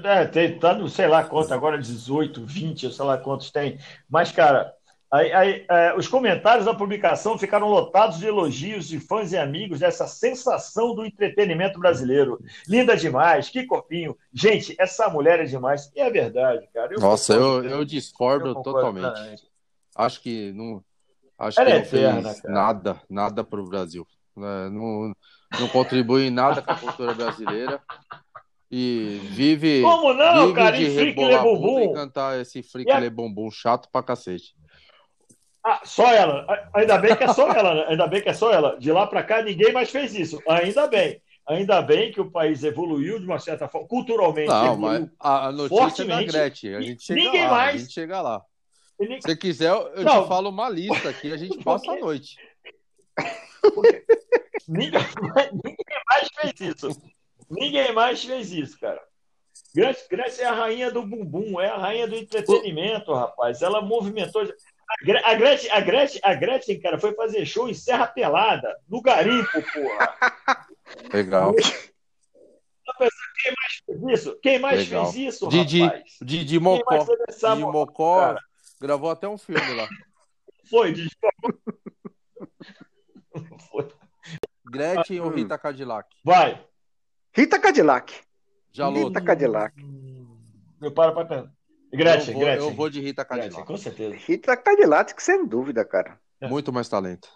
É, 0.05 0.27
tem, 0.27 0.59
tá 0.59 0.75
no 0.75 0.89
sei 0.89 1.07
lá 1.07 1.25
quanto, 1.25 1.53
agora 1.55 1.79
18, 1.79 2.45
20, 2.45 2.85
eu 2.85 2.91
sei 2.93 3.05
lá 3.05 3.17
quantos 3.17 3.51
tem. 3.51 3.79
Mas, 4.09 4.31
cara, 4.31 4.75
aí, 5.11 5.33
aí, 5.33 5.67
é, 5.71 5.95
os 5.97 6.07
comentários 6.09 6.67
da 6.67 6.75
publicação 6.75 7.39
ficaram 7.39 7.69
lotados 7.69 8.19
de 8.19 8.27
elogios 8.27 8.87
de 8.89 8.99
fãs 9.01 9.33
e 9.33 9.37
amigos 9.37 9.81
dessa 9.81 10.07
sensação 10.07 10.95
do 10.95 11.05
entretenimento 11.05 11.79
brasileiro. 11.79 12.39
Linda 12.67 12.97
demais, 12.97 13.49
que 13.49 13.65
corpinho. 13.65 14.17
Gente, 14.33 14.75
essa 14.79 15.09
mulher 15.09 15.41
é 15.41 15.45
demais. 15.45 15.91
E 15.95 16.01
é 16.01 16.11
verdade, 16.11 16.69
cara. 16.73 16.93
Eu 16.93 17.01
Nossa, 17.01 17.35
concordo, 17.35 17.69
eu, 17.69 17.79
eu 17.79 17.85
discordo 17.85 18.49
eu 18.49 18.55
totalmente. 18.57 19.43
Acho 19.97 20.21
que 20.21 20.53
não. 20.53 20.83
Acho 21.39 21.61
Ela 21.61 21.71
que 21.71 21.77
é 21.77 21.79
não 21.79 21.85
eterna, 21.87 22.29
fez 22.31 22.41
cara. 22.43 22.55
nada, 22.55 23.01
nada 23.09 23.45
para 23.45 23.61
o 23.61 23.69
Brasil. 23.69 24.07
né? 24.37 24.69
Não, 24.71 25.13
não 25.61 25.69
contribui 25.69 26.27
em 26.27 26.31
nada 26.31 26.61
com 26.61 26.71
a 26.73 26.77
cultura 26.77 27.15
brasileira. 27.15 27.81
E 28.71 29.21
vive, 29.31 29.81
Como 29.83 30.13
não, 30.13 30.43
vive 30.49 30.55
cara? 30.55 30.77
de 30.77 30.85
Em 30.85 30.95
Frick 30.95 31.15
Bumbum. 31.43 31.81
e 31.91 31.95
cantar 31.95 32.39
esse 32.39 32.63
Frick 32.63 32.91
E 32.91 32.93
a- 32.93 32.99
Le 32.99 33.09
Bumbum 33.09 33.51
chato 33.51 33.89
pra 33.91 34.03
cacete. 34.03 34.55
Ah, 35.71 35.83
só 35.85 36.11
ela. 36.11 36.47
Ainda 36.73 36.97
bem 36.97 37.15
que 37.15 37.25
é 37.25 37.29
só 37.35 37.47
ela, 37.53 37.75
né? 37.75 37.85
Ainda 37.89 38.07
bem 38.07 38.23
que 38.23 38.29
é 38.31 38.33
só 38.33 38.51
ela. 38.51 38.79
De 38.81 38.91
lá 38.91 39.07
para 39.07 39.23
cá, 39.23 39.43
ninguém 39.43 39.71
mais 39.71 39.91
fez 39.91 40.15
isso. 40.15 40.43
Ainda 40.49 40.87
bem. 40.87 41.21
Ainda 41.47 41.83
bem 41.83 42.11
que 42.11 42.21
o 42.23 42.31
país 42.31 42.65
evoluiu 42.65 43.19
de 43.19 43.27
uma 43.27 43.39
certa 43.39 43.69
forma, 43.69 43.87
culturalmente. 43.87 44.49
Não, 44.49 44.79
mas 44.79 45.07
a, 45.21 45.53
notícia 45.53 45.75
é 45.75 45.79
da 45.79 45.89
fortemente. 45.89 46.33
Gretchen. 46.33 46.75
A 46.75 46.81
gente 46.81 47.03
chega 47.03 47.21
Ninguém 47.21 47.45
lá, 47.45 47.51
mais. 47.51 47.75
a 47.75 47.79
gente 47.81 47.93
chega 47.93 48.21
lá. 48.23 48.43
Se 48.99 49.21
você 49.21 49.37
quiser, 49.37 49.71
eu 49.71 50.05
Não. 50.05 50.23
te 50.23 50.29
falo 50.29 50.49
uma 50.49 50.71
lista 50.71 51.11
aqui, 51.11 51.33
a 51.33 51.37
gente 51.37 51.59
passa 51.63 51.93
a 51.93 51.97
noite. 51.97 52.37
Ninguém, 54.67 55.01
ninguém 55.53 56.03
mais 56.09 56.29
fez 56.35 56.61
isso. 56.61 57.03
Ninguém 57.51 57.93
mais 57.93 58.25
fez 58.25 58.53
isso, 58.53 58.81
cara. 58.81 59.03
Gretchen, 59.75 60.05
Gretchen 60.11 60.45
é 60.45 60.49
a 60.49 60.53
rainha 60.55 60.91
do 60.91 61.03
bumbum, 61.03 61.61
é 61.61 61.69
a 61.69 61.77
rainha 61.77 62.09
do 62.09 62.15
entretenimento, 62.17 63.13
rapaz. 63.13 63.61
Ela 63.61 63.83
movimentou. 63.83 64.43
A 64.91 65.05
Gre- 65.05 65.23
A 65.25 65.35
Gretchen, 65.35 65.71
a, 65.71 65.81
Gretchen, 65.81 66.21
a 66.25 66.35
Gretchen, 66.35 66.81
cara, 66.81 66.99
foi 66.99 67.15
fazer 67.15 67.45
show 67.45 67.69
em 67.69 67.75
Serra 67.75 68.07
Pelada, 68.07 68.75
no 68.89 69.03
Garimpo, 69.03 69.63
porra. 69.73 70.17
Legal. 71.13 71.55
Quem 71.55 73.53
mais 73.55 73.83
fez 73.85 74.03
isso? 74.21 74.39
Quem 74.43 74.59
mais 74.59 74.79
Legal. 74.89 75.13
fez 75.13 75.35
isso, 75.35 75.49
Didi, 75.49 75.83
rapaz? 75.83 76.17
Didi 76.23 76.59
Mocó. 76.59 77.05
Didi 77.05 77.61
mo- 77.61 77.73
Mocó 77.73 78.21
cara? 78.21 78.41
gravou 78.81 79.11
até 79.11 79.29
um 79.29 79.37
filme 79.39 79.75
lá. 79.75 79.87
Foi, 80.71 80.93
Didi. 80.93 81.11
Foi. 83.71 83.89
Gretchen 84.65 85.21
Hum. 85.21 85.25
ou 85.25 85.31
Rita 85.31 85.59
Cadillac? 85.59 86.09
Vai. 86.25 86.65
Rita 87.35 87.59
Cadillac. 87.61 88.15
Jaloto. 88.73 89.09
Rita 89.09 89.21
Cadillac. 89.21 89.75
Eu 90.81 90.93
paro 90.93 91.13
pra 91.15 91.25
pensar. 91.25 91.53
Gretchen, 91.93 92.29
eu, 92.29 92.35
vou, 92.35 92.45
Gretchen. 92.45 92.69
eu 92.69 92.75
vou 92.75 92.91
de 92.91 93.01
Rita 93.01 93.25
Gretchen, 93.25 93.43
Cadillac. 93.45 93.67
com 93.67 93.77
certeza. 93.77 94.15
Rita 94.17 94.57
Cadillac, 94.57 95.15
que 95.15 95.23
sem 95.23 95.47
dúvida, 95.47 95.85
cara. 95.85 96.19
Muito 96.43 96.73
mais 96.73 96.89
talento. 96.89 97.29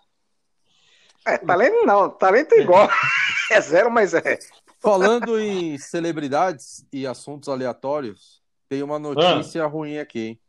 É, 1.27 1.39
talento 1.39 1.87
não, 1.87 2.11
talento 2.11 2.53
é 2.55 2.61
igual. 2.61 2.89
É 3.51 3.61
zero, 3.61 3.91
mas 3.91 4.15
é. 4.15 4.39
Falando 4.81 5.39
em 5.39 5.77
celebridades 5.77 6.87
e 6.91 7.07
assuntos 7.07 7.49
aleatórios, 7.51 8.41
tem 8.69 8.83
uma 8.83 8.99
notícia 8.99 9.67
ruim 9.67 9.99
aqui, 9.99 10.21
hein? 10.21 10.41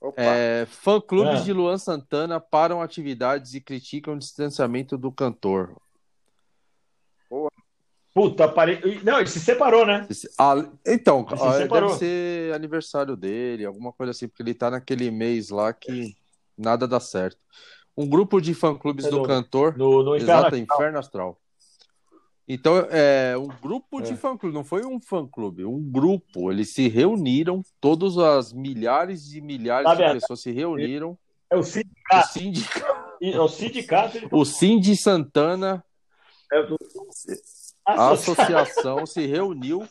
Opa. 0.00 0.20
É, 0.22 0.66
Fã-clubes 0.66 1.40
Ah. 1.40 1.44
de 1.44 1.52
Luan 1.52 1.78
Santana 1.78 2.40
param 2.40 2.82
atividades 2.82 3.54
e 3.54 3.60
criticam 3.60 4.14
o 4.14 4.18
distanciamento 4.18 4.98
do 4.98 5.12
cantor. 5.12 5.76
Puta, 8.20 8.48
parei. 8.48 8.80
Não, 9.04 9.18
ele 9.20 9.28
se 9.28 9.38
separou, 9.38 9.86
né? 9.86 10.06
Ah, 10.36 10.54
então, 10.84 11.24
Ele 11.30 11.38
se 11.38 11.58
separou. 11.58 11.88
deve 11.90 11.98
ser 12.00 12.52
aniversário 12.52 13.16
dele, 13.16 13.64
alguma 13.64 13.92
coisa 13.92 14.10
assim, 14.10 14.26
porque 14.26 14.42
ele 14.42 14.54
tá 14.54 14.68
naquele 14.70 15.08
mês 15.08 15.50
lá 15.50 15.72
que 15.72 16.16
nada 16.56 16.88
dá 16.88 16.98
certo. 16.98 17.38
Um 17.96 18.08
grupo 18.08 18.40
de 18.40 18.54
fã-clubes 18.54 19.04
É 19.04 19.10
do 19.10 19.18
no- 19.18 19.22
cantor, 19.24 19.76
No, 19.78 20.02
no 20.02 20.16
inferno. 20.16 20.32
exato, 20.40 20.56
Inferno 20.56 20.98
Astral. 20.98 21.40
Então, 22.48 22.78
é 22.90 23.36
um 23.38 23.46
grupo 23.46 24.00
de 24.00 24.14
É. 24.14 24.16
fã-clube, 24.16 24.52
não 24.54 24.64
foi 24.64 24.84
um 24.84 25.00
fã-clube, 25.00 25.64
um 25.64 25.80
grupo. 25.80 26.50
Eles 26.50 26.72
se 26.72 26.88
reuniram, 26.88 27.62
todas 27.80 28.18
as 28.18 28.52
milhares 28.52 29.32
e 29.32 29.40
milhares 29.40 29.84
Na 29.84 29.92
de 29.94 29.98
verdade, 29.98 30.20
pessoas 30.22 30.40
se 30.40 30.50
reuniram. 30.50 31.16
É 31.50 31.56
o 31.56 31.60
O 31.60 31.62
sindicato. 31.62 32.32
sindicato, 32.32 33.14
É 33.22 33.38
o 33.40 33.48
sindicato. 33.48 34.18
o 34.32 34.44
Cindy 34.44 34.96
Santana, 34.96 35.84
é 36.50 36.62
do- 36.64 36.76
a 37.88 38.10
Associa- 38.10 38.60
associação 38.60 39.06
se 39.06 39.26
reuniu 39.26 39.88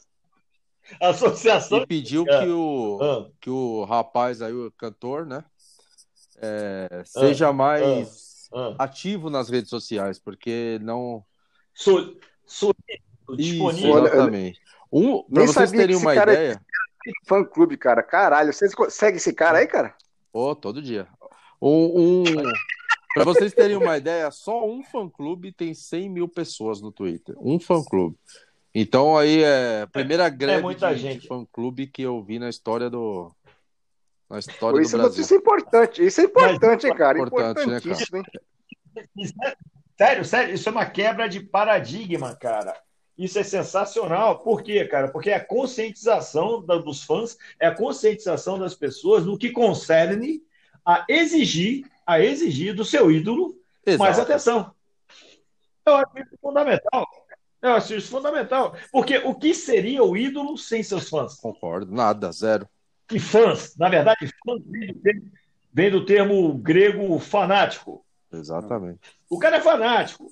Associação. 1.01 1.79
e 1.79 1.87
pediu 1.87 2.23
É. 2.27 2.39
que 2.39 2.49
o, 2.49 2.99
Ah, 3.01 3.31
que 3.41 3.49
o 3.49 3.83
rapaz 3.85 4.41
aí, 4.41 4.53
o 4.53 4.71
cantor, 4.71 5.25
né, 5.25 5.43
é, 6.39 7.03
seja 7.05 7.51
mais 7.51 8.47
ah. 8.53 8.75
ativo 8.79 9.29
nas 9.29 9.49
redes 9.49 9.69
sociais, 9.69 10.19
porque 10.19 10.79
não. 10.81 11.23
Solícito, 11.73 12.19
Isso, 12.47 12.75
disponível. 13.35 13.93
Olha, 13.93 14.07
exatamente. 14.07 14.61
Um, 14.91 15.23
para 15.23 15.39
nem 15.43 15.47
vocês 15.47 15.71
terem 15.71 15.95
uma 15.95 16.13
cara 16.13 16.31
é- 16.31 16.35
ideia, 16.35 16.61
Fã 17.25 17.43
clube, 17.43 17.77
cara. 17.77 18.03
Caralho. 18.03 18.51
Vocês 18.53 18.73
seguem 18.89 19.15
esse 19.17 19.33
cara 19.33 19.59
aí, 19.59 19.67
cara? 19.67 19.95
Pô, 20.31 20.53
todo 20.55 20.81
dia. 20.81 21.07
Um, 21.61 22.21
um... 22.21 22.23
Para 23.17 23.33
vocês 23.33 23.53
terem 23.53 23.75
uma 23.77 23.97
ideia, 23.97 24.29
só 24.31 24.65
um 24.67 24.83
fã-clube 24.83 25.51
tem 25.51 25.73
100 25.73 26.09
mil 26.09 26.27
pessoas 26.27 26.81
no 26.81 26.91
Twitter. 26.91 27.35
Um 27.39 27.59
fã-clube. 27.59 28.15
Então 28.73 29.17
aí 29.17 29.41
é 29.43 29.81
a 29.83 29.87
primeira 29.87 30.29
greve 30.29 30.61
muita 30.61 30.93
de, 30.93 31.01
gente. 31.01 31.21
de 31.21 31.27
fã-clube 31.27 31.87
que 31.87 32.01
eu 32.03 32.21
vi 32.23 32.37
na 32.39 32.49
história 32.49 32.89
do 32.89 33.31
na 34.29 34.39
história 34.39 34.81
Isso 34.81 34.91
do 34.91 34.97
é 34.97 34.99
Brasil. 35.03 35.17
notícia 35.17 35.35
importante. 35.35 36.05
Isso 36.05 36.19
é 36.21 36.23
importante, 36.25 36.85
hein, 36.85 36.93
cara? 36.95 37.17
Importante, 37.17 37.65
né, 37.65 37.79
cara? 37.79 37.93
Importantíssimo, 37.93 38.17
hein? 38.17 38.23
Sério, 39.97 40.25
sério, 40.25 40.53
isso 40.53 40.69
é 40.69 40.71
uma 40.71 40.85
quebra 40.85 41.27
de 41.27 41.39
paradigma, 41.39 42.35
cara. 42.35 42.75
Isso 43.17 43.39
é 43.39 43.43
sensacional. 43.43 44.39
Por 44.39 44.61
quê, 44.61 44.85
cara? 44.85 45.07
Porque 45.07 45.31
é 45.31 45.35
a 45.35 45.43
conscientização 45.43 46.63
da- 46.63 46.77
dos 46.77 47.03
fãs, 47.03 47.35
é 47.59 47.65
a 47.67 47.73
conscientização 47.73 48.59
das 48.59 48.75
pessoas 48.75 49.25
no 49.25 49.37
que 49.37 49.49
concerne 49.51 50.41
a 50.85 51.03
exigir, 51.09 51.85
a 52.07 52.21
exigir 52.21 52.73
do 52.73 52.85
seu 52.85 53.11
ídolo 53.11 53.55
mais 53.99 54.17
Exato. 54.17 54.21
atenção. 54.31 54.73
Eu 55.85 55.95
acho 55.95 56.19
isso 56.19 56.37
fundamental. 56.41 57.07
Eu 57.61 57.71
acho 57.73 57.95
isso 57.95 58.09
fundamental. 58.09 58.75
Porque 58.91 59.17
o 59.17 59.35
que 59.35 59.53
seria 59.53 60.03
o 60.03 60.15
ídolo 60.15 60.57
sem 60.57 60.81
seus 60.81 61.09
fãs? 61.09 61.35
Concordo, 61.35 61.93
nada, 61.93 62.31
zero. 62.31 62.67
E 63.11 63.19
fãs, 63.19 63.75
na 63.77 63.89
verdade, 63.89 64.29
fãs 64.45 64.61
vem 64.65 64.87
do 64.87 64.99
termo, 64.99 65.31
vem 65.73 65.91
do 65.91 66.05
termo 66.05 66.53
grego 66.57 67.19
fanático. 67.19 68.05
Exatamente. 68.31 68.99
O 69.29 69.39
cara 69.39 69.57
é 69.57 69.61
fanático. 69.61 70.27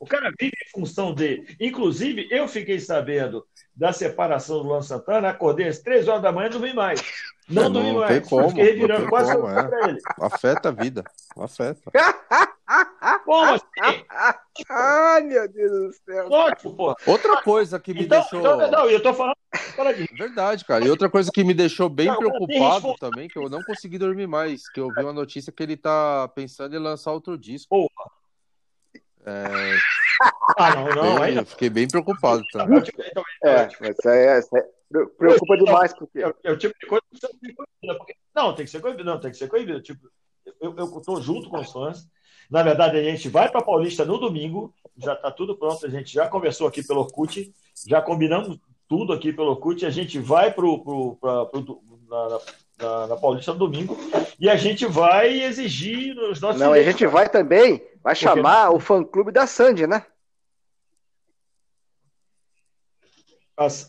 O 0.00 0.06
cara 0.06 0.30
vive 0.38 0.52
em 0.66 0.70
função 0.70 1.14
dele. 1.14 1.56
Inclusive, 1.60 2.26
eu 2.30 2.46
fiquei 2.48 2.78
sabendo 2.80 3.44
da 3.76 3.92
separação 3.92 4.58
do 4.58 4.68
Luan 4.68 4.82
Santana, 4.82 5.28
acordei 5.28 5.68
às 5.68 5.78
três 5.80 6.06
horas 6.08 6.22
da 6.22 6.32
manhã 6.32 6.48
e 6.48 6.54
não 6.54 6.60
vi 6.60 6.72
mais. 6.74 7.02
Não, 7.48 7.64
É, 7.66 7.70
dormi 7.70 7.92
não 7.92 8.00
mais. 8.00 8.10
tem 8.20 8.28
como, 8.28 8.48
Fiquei 8.48 8.64
revirando 8.64 8.92
não 8.92 9.00
tem 9.00 9.08
quase 9.10 9.32
como, 9.36 9.48
é. 9.48 9.62
pra 9.68 9.88
ele. 9.88 9.98
Afeta 10.20 10.68
a 10.68 10.72
vida. 10.72 11.04
Afeta. 11.36 11.90
Como 13.24 13.44
assim? 13.44 13.64
Ai, 14.70 15.22
meu 15.22 15.46
Deus 15.48 15.70
do 15.70 15.92
céu. 16.04 16.28
Lógico, 16.28 16.74
porra. 16.74 16.96
Outra 17.06 17.42
coisa 17.42 17.78
que 17.78 17.92
me 17.92 18.04
Então, 18.04 18.20
deixou. 18.20 18.38
então, 18.40 18.70
não, 18.70 18.86
eu 18.90 19.02
tô 19.02 19.12
falando. 19.12 19.36
Fala 19.76 19.92
de 19.92 20.04
Verdade, 20.16 20.64
cara. 20.64 20.84
E 20.84 20.90
outra 20.90 21.10
coisa 21.10 21.30
que 21.32 21.44
me 21.44 21.52
deixou 21.54 21.88
bem 21.88 22.06
Não, 22.06 22.16
preocupado 22.16 22.94
também, 22.98 23.28
que 23.28 23.38
eu 23.38 23.48
não 23.50 23.62
consegui 23.62 23.98
dormir 23.98 24.26
mais, 24.26 24.68
que 24.70 24.80
eu 24.80 24.88
vi 24.90 25.00
uma 25.02 25.12
notícia 25.12 25.52
que 25.52 25.62
ele 25.62 25.76
tá 25.76 26.26
pensando 26.34 26.74
em 26.74 26.78
lançar 26.78 27.12
outro 27.12 27.36
disco. 27.36 27.68
Porra. 27.68 28.10
É, 29.26 29.76
Ah, 30.58 30.74
não, 30.76 30.88
não, 30.94 31.18
bem- 31.20 31.36
eu 31.36 31.46
fiquei 31.46 31.70
bem 31.70 31.88
preocupado 31.88 32.42
também. 32.52 32.78
É 32.78 32.80
o 32.80 32.84
então, 33.10 33.24
É, 33.42 33.68
mas 33.80 33.96
isso 33.98 34.08
aí 34.08 34.18
é, 34.26 34.38
isso 34.38 34.56
aí 34.56 34.62
preocupa 35.18 35.56
demais, 35.56 35.92
porque. 35.94 36.22
É, 36.22 36.34
é 36.44 36.52
o 36.52 36.56
tipo 36.58 36.74
de 36.78 36.86
coisa 36.86 37.02
que 37.10 37.18
você 37.18 37.26
não 37.32 37.38
tem 37.40 37.54
coibida, 37.54 37.98
porque- 37.98 38.14
Não, 38.34 38.54
tem 38.54 38.64
que 38.64 38.70
ser 38.70 38.80
coibido, 38.80 39.04
não, 39.04 39.18
tem 39.20 39.30
que 39.30 39.36
ser 39.36 39.48
coibido. 39.48 39.80
Tipo, 39.80 40.08
eu, 40.60 40.74
eu 40.76 41.00
tô 41.00 41.20
junto 41.20 41.48
com 41.48 41.58
os 41.58 41.72
fãs. 41.72 42.06
Na 42.50 42.62
verdade, 42.62 42.98
a 42.98 43.02
gente 43.02 43.28
vai 43.28 43.50
para 43.50 43.62
Paulista 43.62 44.04
no 44.04 44.18
domingo, 44.18 44.72
já 44.98 45.14
está 45.14 45.30
tudo 45.30 45.56
pronto, 45.56 45.84
a 45.86 45.88
gente 45.88 46.12
já 46.12 46.28
conversou 46.28 46.68
aqui 46.68 46.86
pelo 46.86 47.00
Orkut, 47.00 47.52
já 47.86 48.02
combinamos 48.02 48.58
tudo 48.86 49.12
aqui 49.14 49.32
pelo 49.32 49.50
Orkut, 49.52 49.84
a 49.86 49.90
gente 49.90 50.18
vai 50.18 50.52
pro, 50.52 50.78
pro, 50.84 51.16
pra- 51.16 51.46
pro- 51.46 51.82
na, 52.08 52.38
na- 52.84 53.06
na 53.08 53.16
Paulista 53.16 53.52
no 53.52 53.58
domingo 53.58 53.96
e 54.38 54.48
a 54.48 54.56
gente 54.56 54.84
vai 54.86 55.42
exigir 55.42 56.16
os 56.18 56.40
nossos 56.40 56.60
Não, 56.60 56.72
a 56.72 56.76
direitos. 56.76 57.00
gente 57.00 57.06
vai 57.10 57.28
também, 57.28 57.82
vai 58.02 58.14
chamar 58.14 58.70
o 58.70 58.78
fã-clube 58.78 59.32
da 59.32 59.46
Sandy, 59.46 59.86
né? 59.86 60.04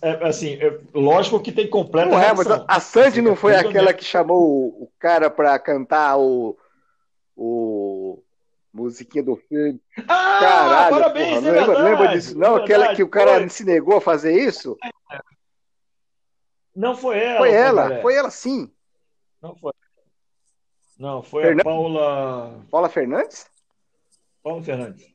É, 0.01 0.27
Assim, 0.27 0.53
é, 0.61 0.79
lógico 0.93 1.39
que 1.39 1.51
tem 1.51 1.67
completa 1.67 2.07
Não 2.07 2.19
é, 2.19 2.31
mas 2.33 2.45
a, 2.49 2.63
a 2.67 2.79
Sandy 2.79 3.19
não 3.21 3.35
foi 3.35 3.55
Tudo 3.55 3.67
aquela 3.69 3.93
que 3.93 4.03
chamou 4.05 4.67
o, 4.67 4.91
cara 4.99 5.27
pra 5.29 5.57
cantar 5.57 6.17
o, 6.19 6.55
o 7.35 8.21
musiquinha 8.71 9.23
do 9.23 9.35
filme. 9.35 9.81
Ah, 10.07 10.37
Caralho, 10.39 10.95
parabéns, 10.95 11.27
porra, 11.27 11.37
é 11.37 11.51
lembra, 11.51 11.65
verdade, 11.65 11.83
lembra 11.89 12.07
disso? 12.09 12.37
Não, 12.37 12.57
é 12.57 12.61
aquela 12.61 12.77
verdade, 12.79 12.95
que 12.95 13.03
o 13.03 13.09
cara 13.09 13.39
foi. 13.39 13.49
se 13.49 13.63
negou 13.63 13.97
a 13.97 14.01
fazer 14.01 14.39
isso? 14.39 14.77
Não 16.75 16.95
foi 16.95 17.17
ela. 17.17 17.37
Foi 17.37 17.51
ela, 17.51 18.01
foi 18.01 18.15
ela 18.15 18.29
sim. 18.29 18.71
Não 19.45 19.55
foi. 19.55 19.71
Não, 20.97 21.21
foi 21.21 21.43
Fernanda- 21.43 21.61
a 21.61 21.65
Paula. 21.65 22.65
Paula 22.71 22.89
Fernandes? 22.89 23.47
Paula 24.41 24.63
Fernandes. 24.63 25.05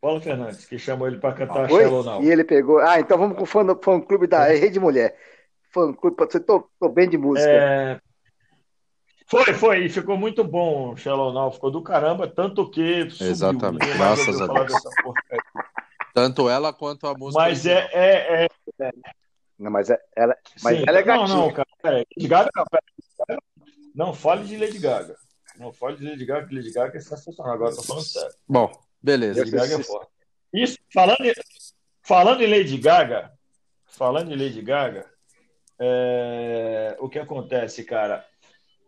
Paula 0.00 0.20
Fernandes, 0.20 0.64
que 0.64 0.78
chamou 0.78 1.06
ele 1.06 1.18
para 1.18 1.32
cantar 1.34 1.68
Foi? 1.68 1.84
Shallow 1.84 2.02
Now. 2.02 2.22
E 2.24 2.28
ele 2.30 2.42
pegou. 2.42 2.78
Ah, 2.80 2.98
então 2.98 3.16
vamos 3.16 3.36
com 3.36 3.44
o 3.44 3.46
fã, 3.46 3.64
fã 3.80 4.00
clube 4.00 4.26
da 4.26 4.46
Rede 4.46 4.80
Mulher. 4.80 5.16
Fã 5.70 5.92
clube, 5.92 6.16
você 6.18 6.40
tô, 6.40 6.68
tô 6.80 6.88
bem 6.88 7.08
de 7.08 7.16
música. 7.16 7.48
É, 7.48 8.00
Foi, 9.28 9.44
foi, 9.54 9.84
e 9.84 9.88
ficou 9.88 10.16
muito 10.16 10.42
bom 10.42 10.90
o 10.92 10.96
Shallow 10.96 11.32
Now, 11.32 11.52
ficou 11.52 11.70
do 11.70 11.82
caramba, 11.82 12.26
tanto 12.26 12.68
que 12.68 13.08
subiu. 13.10 13.30
Exatamente, 13.30 13.82
Ninguém 13.84 13.96
graças 13.98 14.40
a 14.40 14.46
Deus. 14.48 14.82
Tanto 16.12 16.48
ela 16.50 16.72
quanto 16.72 17.06
a 17.06 17.14
música. 17.14 17.40
Mas 17.40 17.64
é, 17.64 17.88
é, 17.92 18.44
é 18.44 18.92
Não, 19.58 19.70
mas 19.70 19.88
é- 19.88 20.00
ela, 20.16 20.36
mas 20.64 20.78
sim. 20.78 20.84
ela 20.86 20.98
é 20.98 21.04
Não, 21.04 21.18
gatinha. 21.20 21.36
não, 21.38 21.52
cara. 21.52 21.68
peraí. 21.80 22.04
Não, 22.18 22.64
peraí. 22.70 23.38
Não 23.94 24.12
fale 24.14 24.44
de 24.44 24.56
Lady 24.56 24.78
Gaga. 24.78 25.16
Não 25.58 25.72
fale 25.72 25.96
de 25.96 26.04
Lady 26.08 26.24
Gaga, 26.24 26.46
que 26.48 26.54
Lady 26.54 26.72
Gaga 26.72 26.96
é 26.96 27.00
sensacional. 27.00 27.52
Agora 27.54 27.74
tô 27.74 27.82
falando 27.82 28.04
sério. 28.04 28.34
Bom, 28.48 28.70
beleza. 29.02 29.40
Lady 29.40 29.50
Gaga 29.50 29.74
é 29.74 29.82
forte. 29.82 30.10
Isso, 30.52 30.78
falando, 30.92 31.24
em- 31.24 31.32
falando 32.02 32.42
em 32.42 32.46
Lady 32.50 32.76
Gaga, 32.78 33.32
falando 33.86 34.32
em 34.32 34.36
Lady 34.36 34.62
Gaga, 34.62 35.06
é, 35.78 36.96
o 37.00 37.08
que 37.08 37.18
acontece, 37.18 37.84
cara? 37.84 38.24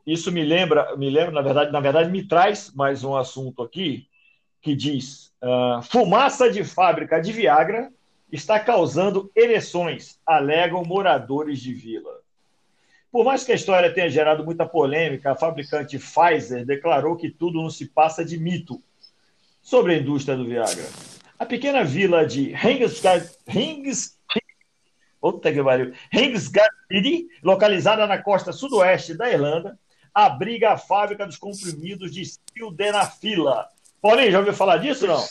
Isso 0.07 0.31
me 0.31 0.45
lembra, 0.45 0.95
me 0.97 1.09
lembra, 1.09 1.33
na 1.33 1.43
verdade, 1.43 1.73
na 1.73 1.81
verdade, 1.81 2.11
me 2.11 2.27
traz 2.27 2.71
mais 2.75 3.03
um 3.03 3.17
assunto 3.17 3.63
aqui 3.63 4.07
que 4.61 4.75
diz: 4.77 5.33
ah, 5.43 5.81
fumaça 5.83 6.51
de 6.51 6.63
fábrica 6.63 7.21
de 7.21 7.33
Viagra 7.33 7.91
está 8.31 8.61
causando 8.61 9.31
ereções, 9.35 10.19
alegam 10.27 10.85
moradores 10.85 11.61
de 11.61 11.73
vila. 11.73 12.21
Por 13.15 13.25
mais 13.25 13.45
que 13.45 13.53
a 13.53 13.55
história 13.55 13.95
tenha 13.95 14.11
gerado 14.11 14.45
muita 14.45 14.67
polêmica, 14.67 15.31
a 15.31 15.37
fabricante 15.37 16.01
Pfizer 16.01 16.67
declarou 16.67 17.15
que 17.15 17.31
tudo 17.31 17.63
não 17.63 17.71
se 17.71 17.87
passa 17.87 18.25
de 18.25 18.37
mito 18.37 18.83
sobre 19.63 19.95
a 19.95 19.99
indústria 19.99 20.37
do 20.37 20.45
Viagra. 20.45 20.83
A 21.39 21.47
pequena 21.47 21.85
vila 21.85 22.27
de 22.27 22.51
Hengisgard, 22.51 23.31
Hengis, 23.47 24.19
Puta 25.21 25.53
que 25.53 25.63
pariu. 25.63 25.95
Hengisgard, 26.13 26.75
localizada 27.41 28.05
na 28.05 28.21
costa 28.21 28.51
sudoeste 28.51 29.15
da 29.15 29.31
Irlanda, 29.31 29.79
abriga 30.13 30.73
a 30.73 30.77
fábrica 30.77 31.25
dos 31.25 31.37
comprimidos 31.37 32.13
de 32.13 32.25
sildenafila. 32.25 33.69
Paulinho, 34.03 34.33
já 34.33 34.39
ouviu 34.41 34.53
falar 34.53 34.79
disso 34.79 35.07
não? 35.07 35.25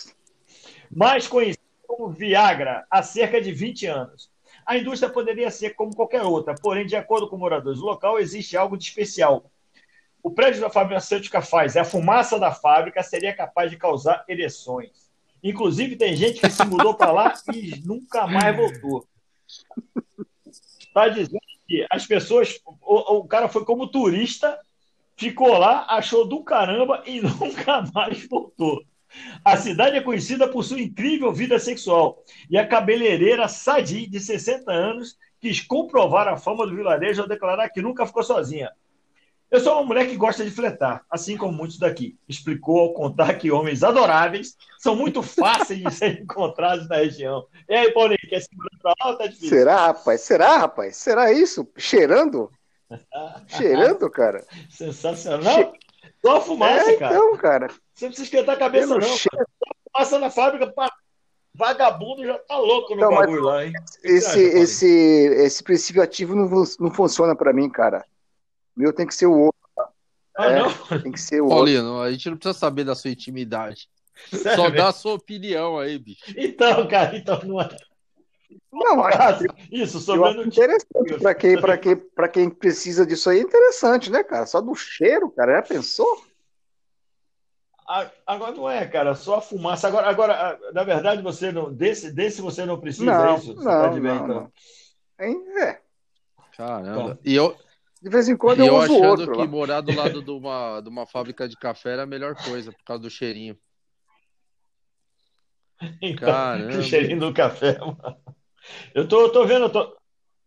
Mais 0.89 1.27
conhecido 1.27 1.59
como 1.85 2.07
Viagra, 2.07 2.87
há 2.89 3.03
cerca 3.03 3.41
de 3.41 3.51
20 3.51 3.87
anos. 3.87 4.32
A 4.65 4.77
indústria 4.77 5.11
poderia 5.11 5.51
ser 5.51 5.71
como 5.71 5.95
qualquer 5.95 6.23
outra, 6.23 6.55
porém, 6.55 6.85
de 6.85 6.95
acordo 6.95 7.27
com 7.29 7.37
moradores 7.37 7.79
do 7.79 7.85
local, 7.85 8.19
existe 8.19 8.55
algo 8.55 8.77
de 8.77 8.85
especial. 8.85 9.45
O 10.21 10.31
prédio 10.31 10.61
da 10.61 10.69
farmacêutica 10.69 11.41
faz, 11.41 11.75
a 11.75 11.83
fumaça 11.83 12.39
da 12.39 12.51
fábrica 12.51 13.03
seria 13.03 13.35
capaz 13.35 13.69
de 13.69 13.77
causar 13.77 14.23
ereções. 14.27 15.11
Inclusive, 15.43 15.97
tem 15.97 16.15
gente 16.15 16.39
que 16.39 16.49
se 16.49 16.65
mudou 16.65 16.95
para 16.95 17.11
lá 17.11 17.33
e 17.53 17.81
nunca 17.85 18.25
mais 18.25 18.55
voltou. 18.55 19.05
Está 20.47 21.09
dizendo 21.09 21.41
que 21.67 21.85
as 21.89 22.05
pessoas. 22.05 22.61
O, 22.81 23.17
o, 23.17 23.27
cara 23.27 23.49
foi 23.49 23.65
como 23.65 23.87
turista, 23.87 24.57
ficou 25.17 25.57
lá, 25.57 25.85
achou 25.89 26.25
do 26.25 26.41
caramba 26.41 27.03
e 27.05 27.19
nunca 27.21 27.83
mais 27.93 28.25
voltou. 28.27 28.85
A 29.43 29.57
cidade 29.57 29.97
é 29.97 30.01
conhecida 30.01 30.47
por 30.47 30.63
sua 30.63 30.81
incrível 30.81 31.31
vida 31.31 31.59
sexual. 31.59 32.23
E 32.49 32.57
a 32.57 32.67
cabeleireira 32.67 33.47
Sadi, 33.47 34.07
de 34.07 34.19
60 34.19 34.71
anos, 34.71 35.17
quis 35.39 35.59
comprovar 35.59 36.27
a 36.27 36.37
fama 36.37 36.65
do 36.65 36.75
vilarejo 36.75 37.21
ao 37.21 37.27
declarar 37.27 37.69
que 37.69 37.81
nunca 37.81 38.05
ficou 38.05 38.23
sozinha. 38.23 38.71
Eu 39.53 39.59
sou 39.59 39.73
uma 39.73 39.83
mulher 39.83 40.07
que 40.07 40.15
gosta 40.15 40.43
de 40.43 40.49
fletar, 40.49 41.05
assim 41.07 41.37
como 41.37 41.53
muitos 41.53 41.77
daqui. 41.77 42.17
Explicou 42.27 42.79
ao 42.79 42.93
contar 42.93 43.35
que 43.35 43.51
homens 43.51 43.83
adoráveis 43.83 44.57
são 44.79 44.95
muito 44.95 45.21
fáceis 45.21 45.79
de 45.79 45.91
serem 45.93 46.23
encontrados 46.23 46.89
na 46.89 46.95
região. 46.95 47.45
E 47.69 47.75
aí, 47.75 47.91
Paulinho, 47.91 48.17
quer 48.27 48.41
segurar 48.41 48.71
pra 48.81 48.93
lá 48.99 49.11
ou 49.11 49.17
tá 49.17 49.27
difícil? 49.27 49.49
Será, 49.49 49.85
rapaz? 49.87 50.21
Será, 50.21 50.57
rapaz? 50.57 50.97
Será 50.97 51.31
isso? 51.31 51.67
Cheirando? 51.77 52.49
Cheirando, 53.45 54.09
cara? 54.09 54.43
Sensacional. 54.71 55.53
Che... 55.53 55.71
Só 56.25 56.41
fumaça, 56.41 56.89
é, 56.89 56.97
cara. 56.97 57.13
Então, 57.13 57.37
cara. 57.37 57.67
Você 57.93 58.05
não 58.05 58.11
precisa 58.11 58.23
esquentar 58.23 58.55
a 58.55 58.59
cabeça, 58.59 58.87
Pelo 58.87 58.99
não. 58.99 59.07
cheiro. 59.17 59.47
Passa 59.91 60.17
na 60.19 60.29
fábrica, 60.31 60.67
pá, 60.71 60.91
vagabundo 61.53 62.25
já 62.25 62.37
tá 62.39 62.57
louco 62.57 62.95
no 62.95 63.01
Então, 63.01 63.09
bagulho 63.15 63.43
lá, 63.43 63.65
hein? 63.65 63.73
Esse, 64.03 64.25
acha, 64.27 64.37
Paulinho? 64.39 64.57
esse, 64.63 64.87
esse 64.87 65.63
princípio 65.63 66.01
ativo 66.01 66.35
não, 66.35 66.49
não 66.79 66.91
funciona 66.91 67.35
pra 67.35 67.53
mim, 67.53 67.69
cara. 67.69 68.03
O 68.75 68.79
meu 68.81 68.91
tem 68.91 69.05
que 69.05 69.13
ser 69.13 69.27
o 69.27 69.37
outro. 69.37 69.59
Ah, 70.35 70.47
é. 70.47 70.59
não? 70.59 70.99
Tem 71.01 71.11
que 71.11 71.21
ser 71.21 71.41
o 71.41 71.43
outro. 71.45 71.57
Paulino, 71.57 72.01
a 72.01 72.11
gente 72.11 72.27
não 72.29 72.37
precisa 72.37 72.57
saber 72.57 72.83
da 72.83 72.95
sua 72.95 73.11
intimidade. 73.11 73.87
Sério 74.31 74.55
Só 74.55 74.63
mesmo? 74.63 74.77
dá 74.77 74.87
a 74.89 74.93
sua 74.93 75.13
opinião 75.13 75.77
aí, 75.77 75.99
bicho. 75.99 76.23
Então, 76.35 76.87
cara, 76.87 77.15
então 77.15 77.39
não 77.43 77.61
é. 77.61 77.69
Não, 78.71 79.03
acho, 79.03 79.45
Isso, 79.71 79.99
sobre 79.99 80.27
acho 80.29 80.41
interessante. 80.41 81.19
Pra 81.21 81.35
quem, 81.35 81.59
pra, 81.61 81.77
quem, 81.77 81.95
pra 81.95 82.27
quem 82.27 82.49
precisa 82.49 83.05
disso 83.05 83.29
aí, 83.29 83.39
é 83.39 83.41
interessante, 83.41 84.09
né, 84.11 84.23
cara? 84.23 84.47
Só 84.47 84.59
do 84.61 84.73
cheiro, 84.73 85.29
cara. 85.29 85.57
Já 85.57 85.61
pensou? 85.61 86.23
Agora 88.25 88.51
não 88.53 88.69
é, 88.69 88.87
cara, 88.87 89.13
só 89.13 89.35
a 89.37 89.41
fumaça. 89.41 89.87
Agora, 89.87 90.09
agora, 90.09 90.59
na 90.73 90.83
verdade, 90.83 91.21
você 91.21 91.51
não. 91.51 91.71
Desse, 91.71 92.11
desse 92.11 92.41
você 92.41 92.65
não 92.65 92.79
precisa, 92.79 93.05
Não, 93.05 93.25
é 93.25 93.37
isso? 93.37 93.53
Você 93.53 93.63
não, 93.63 93.71
tá 93.71 93.87
de 93.89 93.99
bem, 93.99 94.15
não, 94.15 94.25
então. 94.25 94.51
não. 95.19 95.61
É. 95.61 95.79
Caramba. 96.57 97.13
Bom. 97.13 97.17
E 97.23 97.35
eu, 97.35 97.55
De 98.01 98.09
vez 98.09 98.27
em 98.27 98.35
quando 98.35 98.59
e 98.59 98.61
eu, 98.61 98.67
eu 98.67 98.75
uso 98.75 98.93
achando 98.93 99.09
outro. 99.09 99.31
que 99.33 99.37
lá. 99.39 99.47
morar 99.47 99.81
do 99.81 99.95
lado 99.95 100.21
de 100.23 100.31
uma, 100.31 100.81
de 100.81 100.89
uma 100.89 101.05
fábrica 101.05 101.47
de 101.47 101.55
café 101.55 101.93
era 101.93 102.03
a 102.03 102.07
melhor 102.07 102.35
coisa, 102.35 102.71
por 102.71 102.83
causa 102.83 103.03
do 103.03 103.09
cheirinho. 103.09 103.55
Então, 106.01 106.27
Caramba. 106.29 106.77
o 106.79 106.81
cheirinho 106.81 107.19
do 107.19 107.33
café, 107.33 107.77
mano. 107.77 108.17
Eu 108.95 109.07
tô, 109.07 109.21
eu 109.21 109.31
tô 109.31 109.45
vendo, 109.45 109.65
eu 109.65 109.69
tô, 109.69 109.95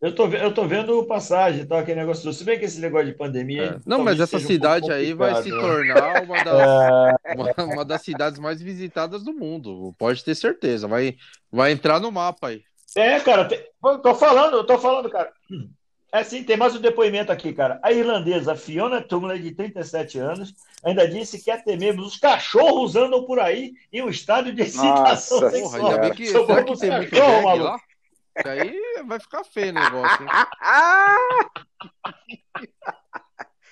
Eu 0.00 0.14
tô, 0.14 0.28
eu 0.28 0.52
tô 0.52 0.66
vendo 0.66 1.04
passagem 1.06 1.62
e 1.62 1.66
tal, 1.66 1.78
aquele 1.78 2.00
negócio. 2.00 2.30
Se 2.32 2.44
bem 2.44 2.58
que 2.58 2.66
esse 2.66 2.80
negócio 2.80 3.06
de 3.06 3.14
pandemia. 3.14 3.64
É. 3.64 3.78
Não, 3.86 4.04
mas 4.04 4.20
essa 4.20 4.38
cidade 4.38 4.90
um 4.90 4.92
aí 4.92 5.14
vai 5.14 5.42
se 5.42 5.50
né? 5.50 5.58
tornar 5.58 6.22
uma 6.22 6.44
das, 6.44 7.20
é... 7.24 7.34
uma, 7.64 7.74
uma, 7.74 7.84
das 7.84 8.02
cidades 8.02 8.38
mais 8.38 8.60
visitadas 8.60 9.24
do 9.24 9.32
mundo. 9.32 9.94
Pode 9.98 10.22
ter 10.22 10.34
certeza. 10.34 10.86
Vai, 10.86 11.16
vai 11.50 11.72
entrar 11.72 11.98
no 11.98 12.12
mapa 12.12 12.48
aí. 12.48 12.62
É, 12.94 13.18
cara, 13.20 13.46
tem, 13.46 13.58
tô 14.02 14.14
falando, 14.14 14.58
eu 14.58 14.64
tô 14.64 14.78
falando, 14.78 15.08
cara. 15.08 15.30
É 16.12 16.22
sim, 16.22 16.44
tem 16.44 16.56
mais 16.56 16.74
um 16.74 16.80
depoimento 16.80 17.32
aqui, 17.32 17.52
cara. 17.52 17.80
A 17.82 17.92
irlandesa 17.92 18.54
Fiona 18.54 19.02
Tumley, 19.02 19.38
de 19.38 19.52
37 19.52 20.18
anos, 20.18 20.54
ainda 20.84 21.06
disse 21.06 21.42
que 21.42 21.50
até 21.50 21.76
mesmo 21.76 22.02
os 22.02 22.16
cachorros 22.16 22.96
andam 22.96 23.24
por 23.24 23.40
aí 23.40 23.72
em 23.92 24.02
um 24.02 24.08
estádio 24.08 24.54
de 24.54 24.62
excitação 24.62 25.40
Nossa, 25.40 25.50
sexual. 25.50 25.80
Porra, 25.80 25.88
ainda 25.88 25.98
bem 26.00 26.12
que, 26.12 26.26
será 26.26 26.64
que 26.64 26.78
tem 26.78 26.90
muito 26.90 27.10
cachorro, 27.10 27.56
lá? 27.56 27.80
Aí 28.44 28.78
vai 29.06 29.18
ficar 29.18 29.44
feio 29.44 29.70
o 29.70 29.74
negócio, 29.74 30.22
hein? 30.22 30.28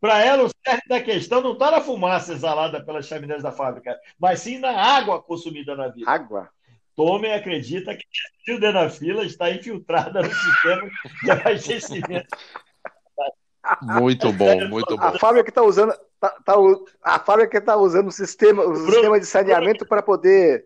Para 0.00 0.24
ela, 0.24 0.44
o 0.44 0.50
cerne 0.64 0.82
da 0.88 1.00
questão 1.00 1.40
não 1.40 1.52
está 1.52 1.70
na 1.70 1.80
fumaça 1.80 2.32
exalada 2.32 2.82
pelas 2.82 3.06
chaminés 3.06 3.42
da 3.42 3.52
fábrica, 3.52 3.98
mas 4.18 4.40
sim 4.40 4.58
na 4.58 4.70
água 4.70 5.22
consumida 5.22 5.76
na 5.76 5.88
vida. 5.88 6.10
Água? 6.10 6.48
Tomem 6.96 7.32
acredita 7.32 7.94
que 7.94 8.04
a 8.04 8.44
sildenafila 8.44 9.24
está 9.24 9.50
infiltrada 9.50 10.22
no 10.22 10.32
sistema 10.32 10.90
de 11.22 11.30
abastecimento. 11.30 12.36
Muito 13.82 14.32
bom, 14.32 14.68
muito 14.68 14.96
bom. 14.96 15.02
A 15.02 15.18
fábrica 15.18 15.50
está 15.50 15.62
usando, 15.62 15.94
tá, 16.18 16.30
tá, 16.44 16.54
a 17.02 17.18
fábrica 17.18 17.58
está 17.58 17.76
usando 17.76 18.08
o 18.08 18.12
sistema, 18.12 18.64
o 18.64 18.76
sistema 18.76 19.20
de 19.20 19.26
saneamento 19.26 19.86
para 19.86 20.02
poder, 20.02 20.64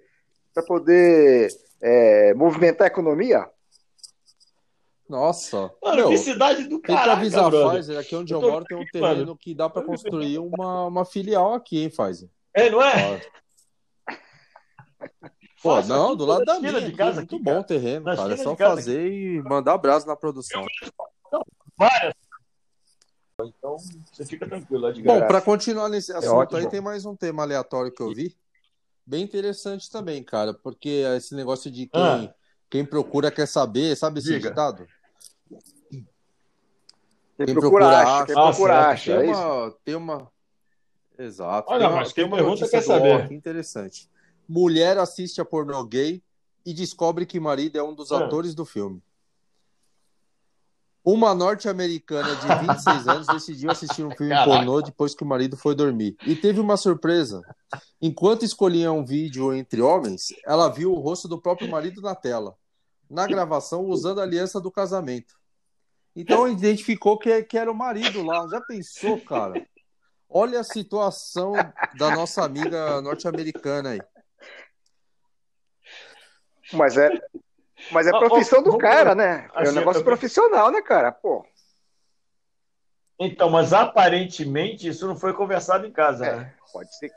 para 0.52 0.62
poder 0.62 1.48
é, 1.84 2.32
movimentar 2.32 2.86
a 2.86 2.88
economia? 2.88 3.46
Nossa. 5.06 5.70
Mano, 5.82 6.08
que 6.08 6.16
cidade 6.16 6.64
do 6.64 6.80
cara. 6.80 6.98
Tem 6.98 7.04
que 7.04 7.10
avisar 7.10 7.54
a 7.54 7.70
Pfizer, 7.70 7.98
aqui 7.98 8.16
onde 8.16 8.32
eu, 8.32 8.40
eu 8.40 8.50
moro 8.50 8.64
tem 8.64 8.78
um 8.78 8.86
terreno 8.86 9.18
mano. 9.18 9.36
que 9.36 9.54
dá 9.54 9.68
para 9.68 9.82
construir 9.82 10.38
uma, 10.38 10.86
uma 10.86 11.04
filial 11.04 11.52
aqui, 11.52 11.82
hein, 11.82 11.90
Pfizer? 11.90 12.30
É, 12.54 12.70
não 12.70 12.82
é? 12.82 13.20
Pô, 15.62 15.80
não, 15.82 16.16
do 16.16 16.24
lado 16.24 16.44
da 16.46 16.58
minha, 16.58 16.80
de 16.80 16.92
casa, 16.92 17.16
muito 17.20 17.36
aqui, 17.36 17.44
bom 17.44 17.60
o 17.60 17.64
terreno, 17.64 18.04
cara. 18.06 18.32
É 18.32 18.36
só 18.38 18.56
fazer 18.56 19.06
aqui. 19.06 19.36
e 19.36 19.42
mandar 19.42 19.74
abraço 19.74 20.06
na 20.06 20.16
produção. 20.16 20.64
Várias. 21.76 22.14
Então, 23.42 23.76
você 24.10 24.24
fica 24.24 24.46
tranquilo 24.46 24.82
lá 24.82 24.92
de 24.92 25.02
Bom, 25.02 25.26
para 25.26 25.40
continuar 25.40 25.88
nesse 25.88 26.12
é 26.12 26.16
assunto 26.16 26.56
é 26.56 26.60
aí, 26.60 26.68
tem 26.68 26.80
mais 26.80 27.04
um 27.04 27.16
tema 27.16 27.42
aleatório 27.42 27.92
que 27.92 28.00
eu 28.00 28.14
vi 28.14 28.34
bem 29.06 29.22
interessante 29.22 29.90
também, 29.90 30.22
cara, 30.22 30.54
porque 30.54 31.04
esse 31.16 31.34
negócio 31.34 31.70
de 31.70 31.86
quem, 31.86 32.02
ah. 32.02 32.34
quem 32.70 32.84
procura 32.84 33.30
quer 33.30 33.46
saber, 33.46 33.96
sabe 33.96 34.18
esse 34.18 34.32
Diga. 34.32 34.48
ditado? 34.50 34.86
Quem, 37.36 37.46
quem 37.46 37.54
procura, 37.54 37.88
acha, 37.88 38.26
quem 38.26 38.34
procura 38.34 38.88
acha. 38.88 39.18
Tem, 39.18 39.30
é 39.30 39.34
uma, 39.34 39.70
tem 39.84 39.94
uma. 39.94 40.32
Exato. 41.18 41.70
Olha, 41.70 41.88
tem 41.88 41.96
mas 41.96 42.12
quem 42.12 42.30
pergunta 42.30 42.68
quer 42.68 42.82
saber. 42.82 43.28
Que 43.28 43.34
interessante. 43.34 44.08
Mulher 44.48 44.98
assiste 44.98 45.40
a 45.40 45.44
pornô 45.44 45.82
gay 45.84 46.22
e 46.64 46.72
descobre 46.72 47.26
que 47.26 47.40
marido 47.40 47.76
é 47.76 47.82
um 47.82 47.94
dos 47.94 48.12
ah. 48.12 48.24
atores 48.24 48.54
do 48.54 48.64
filme. 48.64 49.02
Uma 51.04 51.34
norte-americana 51.34 52.34
de 52.34 52.66
26 52.66 53.08
anos 53.08 53.26
decidiu 53.26 53.70
assistir 53.70 54.02
um 54.04 54.10
filme 54.10 54.32
Caraca. 54.32 54.50
pornô 54.50 54.80
depois 54.80 55.14
que 55.14 55.22
o 55.22 55.26
marido 55.26 55.54
foi 55.54 55.74
dormir. 55.74 56.16
E 56.26 56.34
teve 56.34 56.60
uma 56.60 56.78
surpresa. 56.78 57.42
Enquanto 58.00 58.42
escolhia 58.42 58.90
um 58.90 59.04
vídeo 59.04 59.52
entre 59.52 59.82
homens, 59.82 60.28
ela 60.46 60.70
viu 60.70 60.92
o 60.92 61.00
rosto 61.00 61.28
do 61.28 61.38
próprio 61.38 61.70
marido 61.70 62.00
na 62.00 62.14
tela, 62.14 62.56
na 63.10 63.26
gravação, 63.26 63.84
usando 63.84 64.20
a 64.20 64.22
aliança 64.22 64.58
do 64.58 64.70
casamento. 64.70 65.34
Então 66.16 66.48
identificou 66.48 67.18
que, 67.18 67.42
que 67.42 67.58
era 67.58 67.70
o 67.70 67.74
marido 67.74 68.22
lá. 68.22 68.48
Já 68.48 68.62
pensou, 68.62 69.20
cara? 69.20 69.62
Olha 70.26 70.60
a 70.60 70.64
situação 70.64 71.52
da 71.98 72.10
nossa 72.12 72.42
amiga 72.42 73.02
norte-americana 73.02 73.90
aí. 73.90 74.00
Mas 76.72 76.96
é, 76.96 77.10
mas 77.90 78.06
é 78.06 78.10
profissão 78.10 78.62
do 78.62 78.76
cara, 78.78 79.14
né? 79.14 79.48
É 79.54 79.58
um 79.58 79.62
assim, 79.62 79.74
negócio 79.74 80.04
profissional, 80.04 80.70
né, 80.70 80.80
cara? 80.82 81.12
Pô. 81.12 81.44
Então, 83.18 83.48
mas 83.48 83.72
aparentemente 83.72 84.88
isso 84.88 85.06
não 85.06 85.16
foi 85.16 85.32
conversado 85.32 85.86
em 85.86 85.92
casa, 85.92 86.26
é, 86.26 86.36
né? 86.36 86.54
Pode 86.72 86.96
ser. 86.96 87.12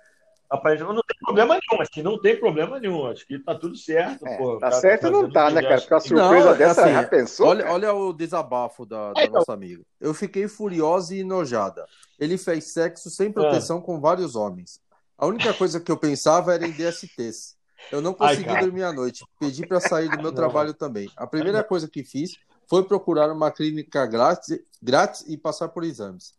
Aparentemente 0.49 0.95
não 0.95 1.03
tem 1.03 1.17
problema 1.19 1.59
nenhum, 1.59 1.81
acho 1.81 1.91
que 1.91 2.03
não 2.03 2.21
tem 2.21 2.39
problema 2.39 2.79
nenhum, 2.79 3.05
acho 3.07 3.27
que 3.27 3.37
tá 3.39 3.53
tudo 3.53 3.75
certo. 3.75 4.25
É, 4.25 4.37
pô, 4.37 4.57
tá 4.59 4.71
certo 4.71 5.01
tá 5.01 5.11
não 5.11 5.29
tá, 5.29 5.49
né, 5.49 5.61
cara? 5.61 5.81
Porque 5.81 5.93
a 5.93 5.99
surpresa 5.99 6.51
não, 6.51 6.57
dessa 6.57 6.83
assim, 6.83 6.93
já 6.93 7.03
pensou? 7.03 7.47
Olha, 7.47 7.69
olha 7.69 7.93
o 7.93 8.13
desabafo 8.13 8.85
da, 8.85 9.11
da 9.11 9.21
é, 9.21 9.25
então... 9.25 9.39
nossa 9.39 9.51
amiga. 9.51 9.83
Eu 9.99 10.13
fiquei 10.13 10.47
furiosa 10.47 11.13
e 11.13 11.19
enojada. 11.19 11.85
Ele 12.17 12.37
fez 12.37 12.71
sexo 12.71 13.09
sem 13.09 13.31
proteção 13.31 13.79
é. 13.79 13.81
com 13.81 13.99
vários 13.99 14.35
homens. 14.35 14.79
A 15.17 15.25
única 15.25 15.53
coisa 15.53 15.81
que 15.81 15.91
eu 15.91 15.97
pensava 15.97 16.53
era 16.53 16.65
em 16.65 16.71
DSTs. 16.71 17.56
Eu 17.91 18.01
não 18.01 18.13
consegui 18.13 18.49
Ai, 18.49 18.61
dormir 18.61 18.83
à 18.83 18.91
noite. 18.91 19.25
Pedi 19.39 19.65
para 19.65 19.79
sair 19.79 20.09
do 20.09 20.21
meu 20.21 20.31
trabalho 20.33 20.73
também. 20.73 21.09
A 21.15 21.25
primeira 21.25 21.63
coisa 21.63 21.87
que 21.87 22.03
fiz 22.03 22.37
foi 22.67 22.83
procurar 22.83 23.31
uma 23.31 23.49
clínica 23.51 24.05
grátis, 24.05 24.59
grátis 24.81 25.23
e 25.27 25.37
passar 25.37 25.69
por 25.69 25.83
exames. 25.83 26.33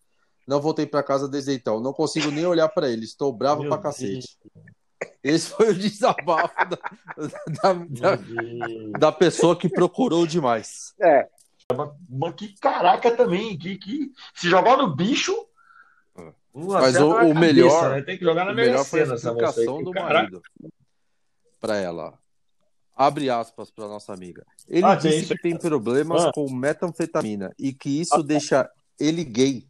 Não 0.47 0.61
voltei 0.61 0.87
para 0.87 1.03
casa 1.03 1.29
desde 1.29 1.53
então. 1.53 1.81
Não 1.81 1.93
consigo 1.93 2.31
nem 2.31 2.47
olhar 2.47 2.69
para 2.69 2.89
ele. 2.89 3.05
Estou 3.05 3.33
bravo 3.33 3.63
meu 3.63 3.71
pra 3.71 3.79
cacete. 3.79 4.39
Deus. 4.55 4.67
Esse 5.23 5.51
foi 5.51 5.71
o 5.71 5.75
desabafo 5.75 6.55
da, 6.69 6.79
da, 7.63 7.73
da, 7.73 8.19
da, 8.99 9.13
pessoa 9.13 9.57
que 9.57 9.69
procurou 9.69 10.27
demais. 10.27 10.95
É. 11.01 11.29
Mas 12.09 12.35
que 12.35 12.59
caraca 12.59 13.11
também. 13.15 13.59
Que, 13.59 13.77
que... 13.77 14.13
Se 14.35 14.49
jogar 14.49 14.77
no 14.79 14.95
bicho. 14.95 15.35
Mas 16.55 16.97
o, 16.97 17.11
o 17.11 17.15
cabeça, 17.15 17.41
melhor. 17.41 17.91
Né? 17.91 18.03
Tem 18.03 18.19
que 18.19 18.25
jogar 18.25 18.45
na 18.47 18.55
melhor 18.55 18.85
foi 18.85 19.03
a 19.03 19.15
explicação 19.15 19.83
do 19.83 19.93
marido 19.93 20.43
para 21.61 21.77
ela. 21.77 22.19
Abre 22.97 23.31
aspas 23.31 23.71
para 23.71 23.87
nossa 23.87 24.13
amiga. 24.13 24.45
Ele 24.67 24.85
ah, 24.85 24.95
disse 24.95 25.27
que 25.27 25.43
tem 25.43 25.57
problemas 25.57 26.25
ah. 26.25 26.33
com 26.35 26.51
metanfetamina 26.51 27.53
e 27.59 27.73
que 27.73 28.01
isso 28.01 28.17
ah. 28.17 28.23
deixa 28.23 28.71
ele 28.99 29.25
gay. 29.25 29.69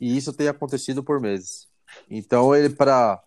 E 0.00 0.16
isso 0.16 0.32
tem 0.32 0.48
acontecido 0.48 1.04
por 1.04 1.20
meses. 1.20 1.68
Então 2.10 2.54
ele 2.54 2.70
para 2.70 3.22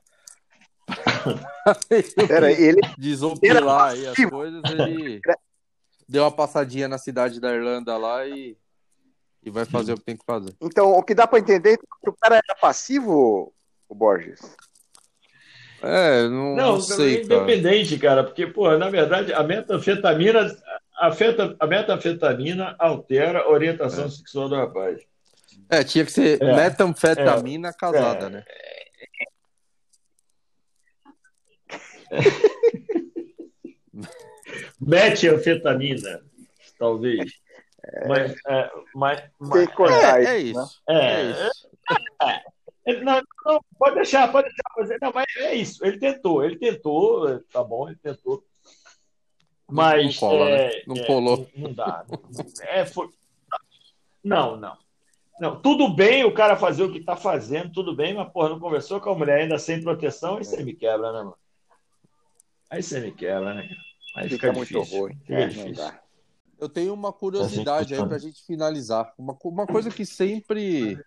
Era 2.30 2.52
ele 2.52 2.82
desopilar 2.98 3.92
aí 3.92 4.08
as 4.08 4.30
coisas, 4.30 4.62
ele 4.66 5.22
deu 6.08 6.24
uma 6.24 6.32
passadinha 6.32 6.88
na 6.88 6.98
cidade 6.98 7.40
da 7.40 7.54
Irlanda 7.54 7.98
lá 7.98 8.26
e, 8.28 8.58
e 9.44 9.50
vai 9.50 9.66
fazer 9.66 9.94
o 9.94 9.98
que 9.98 10.04
tem 10.04 10.18
que 10.18 10.26
fazer. 10.26 10.56
Então, 10.62 10.92
o 10.92 11.04
que 11.04 11.16
dá 11.16 11.26
para 11.26 11.40
entender 11.40 11.74
é 11.74 11.78
que 11.78 12.10
o 12.10 12.14
cara 12.14 12.36
era 12.36 12.56
passivo, 12.60 13.54
o 13.90 13.96
Borges. 13.96 14.56
É, 15.86 16.24
não, 16.24 16.56
não, 16.56 16.74
não 16.74 16.82
sei, 16.82 17.18
é 17.18 17.22
independente, 17.24 18.00
cara. 18.00 18.16
cara, 18.16 18.24
porque, 18.24 18.48
pô, 18.48 18.76
na 18.76 18.90
verdade, 18.90 19.32
a 19.32 19.44
metanfetamina, 19.44 20.58
a, 20.98 21.12
feta, 21.12 21.56
a 21.60 21.68
metanfetamina 21.68 22.76
altera 22.80 23.42
a 23.42 23.52
orientação 23.52 24.06
é. 24.06 24.10
sexual 24.10 24.50
do 24.50 24.56
rapaz. 24.56 25.00
É, 25.70 25.84
tinha 25.84 26.04
que 26.04 26.12
ser 26.12 26.42
é. 26.42 26.56
metanfetamina 26.56 27.70
é. 27.70 27.74
casada, 27.74 28.32
né? 28.32 28.44
Metanfetamina, 34.82 36.22
talvez. 36.80 37.32
Mas, 38.08 38.32
é, 38.48 38.72
mas, 38.96 39.24
mas, 39.40 39.52
Tem 39.52 39.68
que 39.68 39.74
cortar 39.74 40.24
é, 40.24 40.40
isso. 40.40 40.60
Né? 40.60 40.66
É, 40.90 41.32
isso. 41.32 41.70
Não, 42.86 43.22
não, 43.46 43.66
pode 43.80 43.96
deixar, 43.96 44.32
pode 44.32 44.48
deixar. 44.48 45.00
Não, 45.02 45.12
mas 45.12 45.26
é 45.38 45.56
isso. 45.56 45.84
Ele 45.84 45.98
tentou, 45.98 46.44
ele 46.44 46.58
tentou, 46.58 47.40
tá 47.52 47.64
bom, 47.64 47.88
ele 47.88 47.98
tentou. 47.98 48.44
Mas. 49.68 50.22
Não, 50.22 50.30
cola, 50.30 50.50
é, 50.50 50.68
né? 50.68 50.84
não 50.88 50.96
é, 50.96 51.06
colou. 51.06 51.50
Não, 51.56 51.64
não 51.64 51.74
dá. 51.74 52.06
É, 52.62 52.86
foi... 52.86 53.10
Não, 54.24 54.56
não. 54.56 54.78
Não, 55.40 55.60
tudo 55.60 55.94
bem 55.94 56.24
o 56.24 56.34
cara 56.34 56.56
fazer 56.56 56.84
o 56.84 56.92
que 56.92 57.04
tá 57.04 57.18
fazendo, 57.18 57.72
tudo 57.72 57.94
bem, 57.94 58.14
mas, 58.14 58.32
porra, 58.32 58.50
não 58.50 58.60
conversou 58.60 59.02
com 59.02 59.10
a 59.10 59.16
mulher 59.16 59.42
ainda 59.42 59.60
sem 59.60 59.82
proteção, 59.82 60.38
aí 60.38 60.46
você 60.46 60.64
me 60.64 60.74
quebra, 60.74 61.12
né, 61.12 61.20
mano? 61.20 61.38
Aí 62.70 62.82
você 62.82 63.02
me 63.02 63.12
quebra, 63.12 63.54
né? 63.54 63.68
Aí 64.16 64.30
fica, 64.30 64.48
fica 64.48 64.54
muito 64.54 64.82
ruim. 64.82 65.14
Fica 65.26 65.34
é, 65.34 65.48
difícil. 65.48 65.92
Eu 66.58 66.70
tenho 66.70 66.94
uma 66.94 67.12
curiosidade 67.12 67.94
aí 67.94 68.08
pra 68.08 68.18
gente 68.18 68.46
finalizar. 68.46 69.14
Uma, 69.18 69.38
uma 69.44 69.68
coisa 69.68 69.92
que 69.92 70.06
sempre 70.06 70.98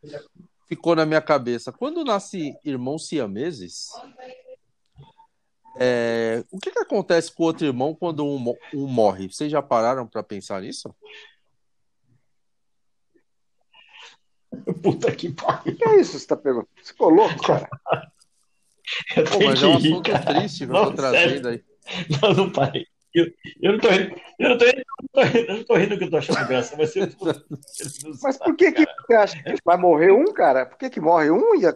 ficou 0.68 0.94
na 0.94 1.06
minha 1.06 1.20
cabeça. 1.20 1.72
Quando 1.72 2.04
nasce 2.04 2.54
irmãos 2.64 3.08
siameses, 3.08 3.88
é, 5.80 6.44
o 6.50 6.58
que, 6.58 6.70
que 6.70 6.78
acontece 6.78 7.32
com 7.32 7.44
o 7.44 7.46
outro 7.46 7.66
irmão 7.66 7.94
quando 7.94 8.24
um, 8.24 8.54
um 8.74 8.86
morre? 8.86 9.28
Vocês 9.28 9.50
já 9.50 9.62
pararam 9.62 10.06
para 10.06 10.22
pensar 10.22 10.60
nisso? 10.60 10.94
Puta 14.82 15.14
que 15.14 15.30
pariu. 15.30 15.72
O 15.72 15.76
que 15.76 15.84
é 15.84 16.00
isso? 16.00 16.18
Você 16.18 16.26
tá 16.26 16.36
perguntando? 16.36 16.70
Você 16.82 16.92
ficou 16.92 17.08
louco, 17.10 17.42
cara? 17.42 17.68
Pô, 19.30 19.44
mas 19.44 19.62
é 19.62 19.66
um 19.66 19.76
assunto 19.76 20.10
triste 20.26 20.66
que 20.66 20.72
eu 20.72 20.84
tô 20.84 20.92
trazendo 20.92 21.48
aí. 21.48 21.64
Não, 22.20 22.34
não 22.34 22.52
parei. 22.52 22.86
Eu, 23.14 23.26
eu 23.62 23.72
não 23.72 23.80
tô 23.80 23.88
rindo, 23.88 24.14
eu 24.38 24.48
não 24.50 24.58
tô 24.58 24.64
rindo, 24.64 24.84
eu 25.38 25.56
não 25.56 25.64
tô 25.64 25.74
rindo 25.74 25.98
que 25.98 26.04
eu 26.04 26.10
tô 26.10 26.16
achando 26.18 26.46
graça, 26.46 26.76
mas 26.76 26.94
eu 26.94 27.10
tô... 27.16 27.26
Mas 28.22 28.36
por 28.36 28.54
que, 28.54 28.72
que 28.72 28.84
você 28.84 29.14
acha 29.14 29.42
que 29.42 29.56
vai 29.64 29.76
morrer 29.78 30.12
um, 30.12 30.32
cara? 30.32 30.66
Por 30.66 30.76
que, 30.76 30.90
que 30.90 31.00
morre 31.00 31.30
um 31.30 31.54
e 31.54 31.66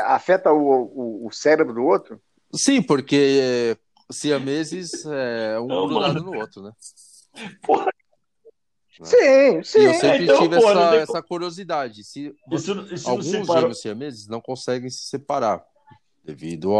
afeta 0.00 0.52
o, 0.52 1.24
o, 1.24 1.26
o 1.26 1.32
cérebro 1.32 1.74
do 1.74 1.84
outro? 1.84 2.20
Sim, 2.54 2.82
porque 2.82 3.76
siameses 4.10 5.06
é 5.06 5.58
um 5.58 5.66
não, 5.66 5.88
grudado 5.88 6.22
no 6.22 6.34
outro, 6.36 6.62
né? 6.62 6.72
Porra. 7.62 7.90
Sim, 9.02 9.62
sim. 9.64 9.80
E 9.80 9.84
eu 9.84 9.94
sempre 9.94 10.24
então, 10.24 10.38
tive 10.38 10.56
essa, 10.56 10.96
essa, 10.96 11.22
curiosidade. 11.22 12.04
Se, 12.04 12.34
isso, 12.52 12.72
isso 12.92 13.08
alguns 13.08 13.26
gêmeos 13.26 13.80
siameses 13.80 14.28
não 14.28 14.40
conseguem 14.40 14.90
se 14.90 15.08
separar 15.08 15.64
devido 16.22 16.72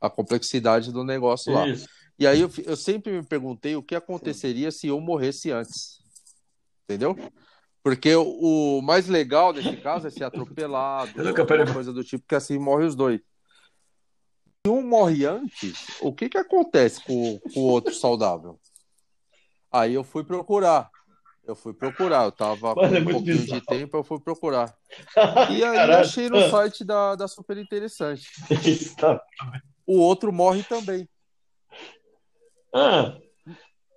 à 0.00 0.08
complexidade 0.08 0.92
do 0.92 1.04
negócio 1.04 1.52
lá. 1.52 1.66
E 2.18 2.26
aí 2.26 2.40
eu, 2.40 2.50
eu 2.64 2.76
sempre 2.76 3.12
me 3.12 3.22
perguntei 3.24 3.74
o 3.74 3.82
que 3.82 3.94
aconteceria 3.94 4.70
se 4.70 4.86
eu 4.86 5.00
morresse 5.00 5.50
antes. 5.50 5.98
Entendeu? 6.84 7.16
Porque 7.82 8.14
o, 8.14 8.78
o 8.78 8.82
mais 8.82 9.08
legal 9.08 9.52
nesse 9.52 9.76
caso 9.76 10.06
é 10.06 10.10
ser 10.10 10.24
atropelado, 10.24 11.12
coisa 11.72 11.92
do 11.92 12.02
tipo, 12.04 12.24
que 12.26 12.34
assim 12.34 12.58
morre 12.58 12.86
os 12.86 12.94
dois. 12.94 13.20
Se 14.66 14.70
um 14.70 14.82
morre 14.82 15.26
antes, 15.26 16.00
o 16.00 16.10
que, 16.10 16.28
que 16.28 16.38
acontece 16.38 17.02
com, 17.04 17.38
com 17.52 17.60
o 17.60 17.64
outro 17.64 17.92
saudável? 17.92 18.58
Aí 19.70 19.92
eu 19.92 20.02
fui 20.02 20.24
procurar. 20.24 20.88
Eu 21.46 21.54
fui 21.54 21.74
procurar, 21.74 22.24
eu 22.24 22.32
tava 22.32 22.74
Mano, 22.74 22.88
com 22.88 22.96
é 22.96 23.00
um 23.00 23.04
pouquinho 23.04 23.38
bizarro. 23.38 23.60
de 23.60 23.66
tempo, 23.66 23.96
eu 23.98 24.04
fui 24.04 24.18
procurar. 24.18 24.74
E 25.50 25.62
aí 25.62 25.74
Caralho. 25.74 25.92
eu 25.92 25.98
achei 25.98 26.30
no 26.30 26.48
site 26.48 26.84
da, 26.84 27.14
da 27.14 27.28
Super 27.28 27.58
Interessante. 27.58 28.30
o 29.86 29.98
outro 29.98 30.32
morre 30.32 30.62
também. 30.62 31.06
Ah. 32.74 33.16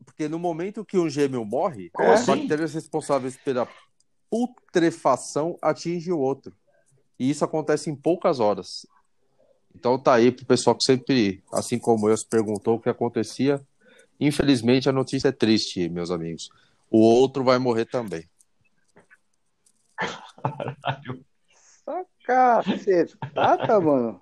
Porque 0.06 0.30
no 0.30 0.38
momento 0.38 0.86
que 0.86 0.98
um 0.98 1.10
gêmeo 1.10 1.44
morre, 1.44 1.90
Como 1.90 2.12
as 2.12 2.22
assim? 2.22 2.40
bactérias 2.40 2.74
responsáveis 2.74 3.36
pela 3.36 3.68
putrefação 4.30 5.58
atingem 5.62 6.14
o 6.14 6.20
outro. 6.20 6.56
E 7.20 7.30
isso 7.30 7.44
acontece 7.44 7.90
em 7.90 7.96
poucas 7.96 8.40
horas. 8.40 8.86
Então 9.76 9.98
tá 9.98 10.14
aí 10.14 10.32
pro 10.32 10.46
pessoal 10.46 10.76
que 10.76 10.84
sempre, 10.84 11.44
assim 11.52 11.78
como 11.80 12.08
eu, 12.08 12.16
se 12.16 12.26
perguntou 12.26 12.76
o 12.76 12.80
que 12.80 12.90
acontecia. 12.90 13.60
Infelizmente 14.20 14.88
a 14.90 14.92
notícia 14.94 15.30
é 15.30 15.32
triste, 15.32 15.90
meus 15.90 16.12
amigos. 16.12 16.50
O 16.90 17.00
outro 17.00 17.44
vai 17.44 17.58
morrer 17.58 17.86
também. 17.86 18.28
Caralho. 19.96 21.26
Cacetada, 22.26 23.80
mano. 23.80 24.22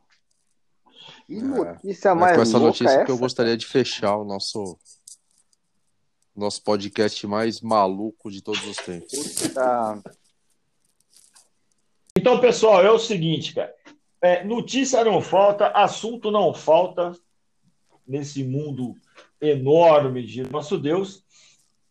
Que 1.26 1.38
é. 1.38 1.42
notícia 1.42 2.10
é, 2.10 2.14
mais 2.14 2.36
com 2.36 2.42
essa 2.44 2.60
notícia 2.60 2.90
essa? 2.90 3.06
que 3.06 3.12
eu 3.12 3.18
gostaria 3.18 3.58
de 3.58 3.66
fechar 3.66 4.16
o 4.18 4.24
nosso 4.24 4.78
nosso 6.36 6.62
podcast 6.64 7.26
mais 7.28 7.62
maluco 7.62 8.30
de 8.30 8.42
todos 8.42 8.66
os 8.68 8.76
tempos. 8.76 9.14
Então, 12.18 12.42
pessoal, 12.42 12.84
é 12.84 12.92
o 12.92 13.00
seguinte, 13.00 13.54
cara. 13.54 13.74
É, 14.22 14.44
notícia 14.44 15.04
não 15.06 15.22
falta, 15.22 15.68
assunto 15.68 16.32
não 16.32 16.54
falta 16.54 17.14
nesse 18.06 18.44
mundo 18.44 18.96
enorme 19.40 20.26
de 20.26 20.44
nosso 20.44 20.78
Deus. 20.78 21.24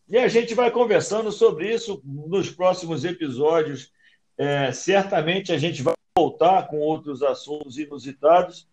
E 0.07 0.17
a 0.17 0.27
gente 0.27 0.53
vai 0.53 0.69
conversando 0.69 1.31
sobre 1.31 1.73
isso 1.73 2.01
nos 2.03 2.51
próximos 2.51 3.03
episódios. 3.03 3.91
É, 4.37 4.71
certamente 4.71 5.51
a 5.51 5.57
gente 5.57 5.81
vai 5.81 5.95
voltar 6.15 6.67
com 6.67 6.79
outros 6.79 7.23
assuntos 7.23 7.77
inusitados 7.77 8.67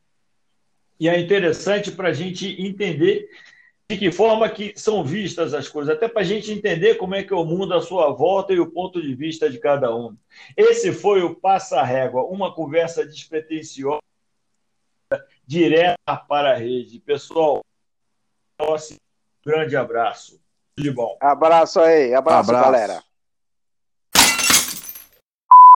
e 1.03 1.09
é 1.09 1.19
interessante 1.19 1.91
para 1.91 2.11
a 2.11 2.13
gente 2.13 2.63
entender 2.63 3.29
de 3.91 3.99
que 3.99 4.13
forma 4.13 4.49
que 4.49 4.73
são 4.77 5.03
vistas 5.03 5.53
as 5.53 5.69
coisas, 5.69 5.97
até 5.97 6.07
para 6.07 6.21
a 6.21 6.25
gente 6.25 6.53
entender 6.53 6.95
como 6.95 7.17
é 7.17 7.25
que 7.25 7.33
é 7.33 7.37
o 7.37 7.45
mundo 7.45 7.75
à 7.75 7.83
sua 7.83 8.13
volta 8.13 8.53
e 8.53 8.61
o 8.61 8.71
ponto 8.71 9.03
de 9.03 9.13
vista 9.13 9.51
de 9.51 9.59
cada 9.59 9.93
um. 9.93 10.17
Esse 10.57 10.93
foi 10.93 11.25
o 11.25 11.35
Passa 11.35 11.83
Régua, 11.83 12.23
uma 12.27 12.55
conversa 12.55 13.05
despretensiosa, 13.05 13.99
direta 15.45 16.17
para 16.29 16.53
a 16.53 16.57
rede. 16.57 17.01
Pessoal, 17.01 17.63
um 18.61 18.77
grande 19.45 19.75
abraço. 19.75 20.41
Tudo 20.77 20.85
de 20.85 20.91
bom. 20.93 21.19
Abraço 21.21 21.81
aí, 21.81 22.15
abraço, 22.15 22.53
abraço. 22.53 22.65
galera. 22.65 23.12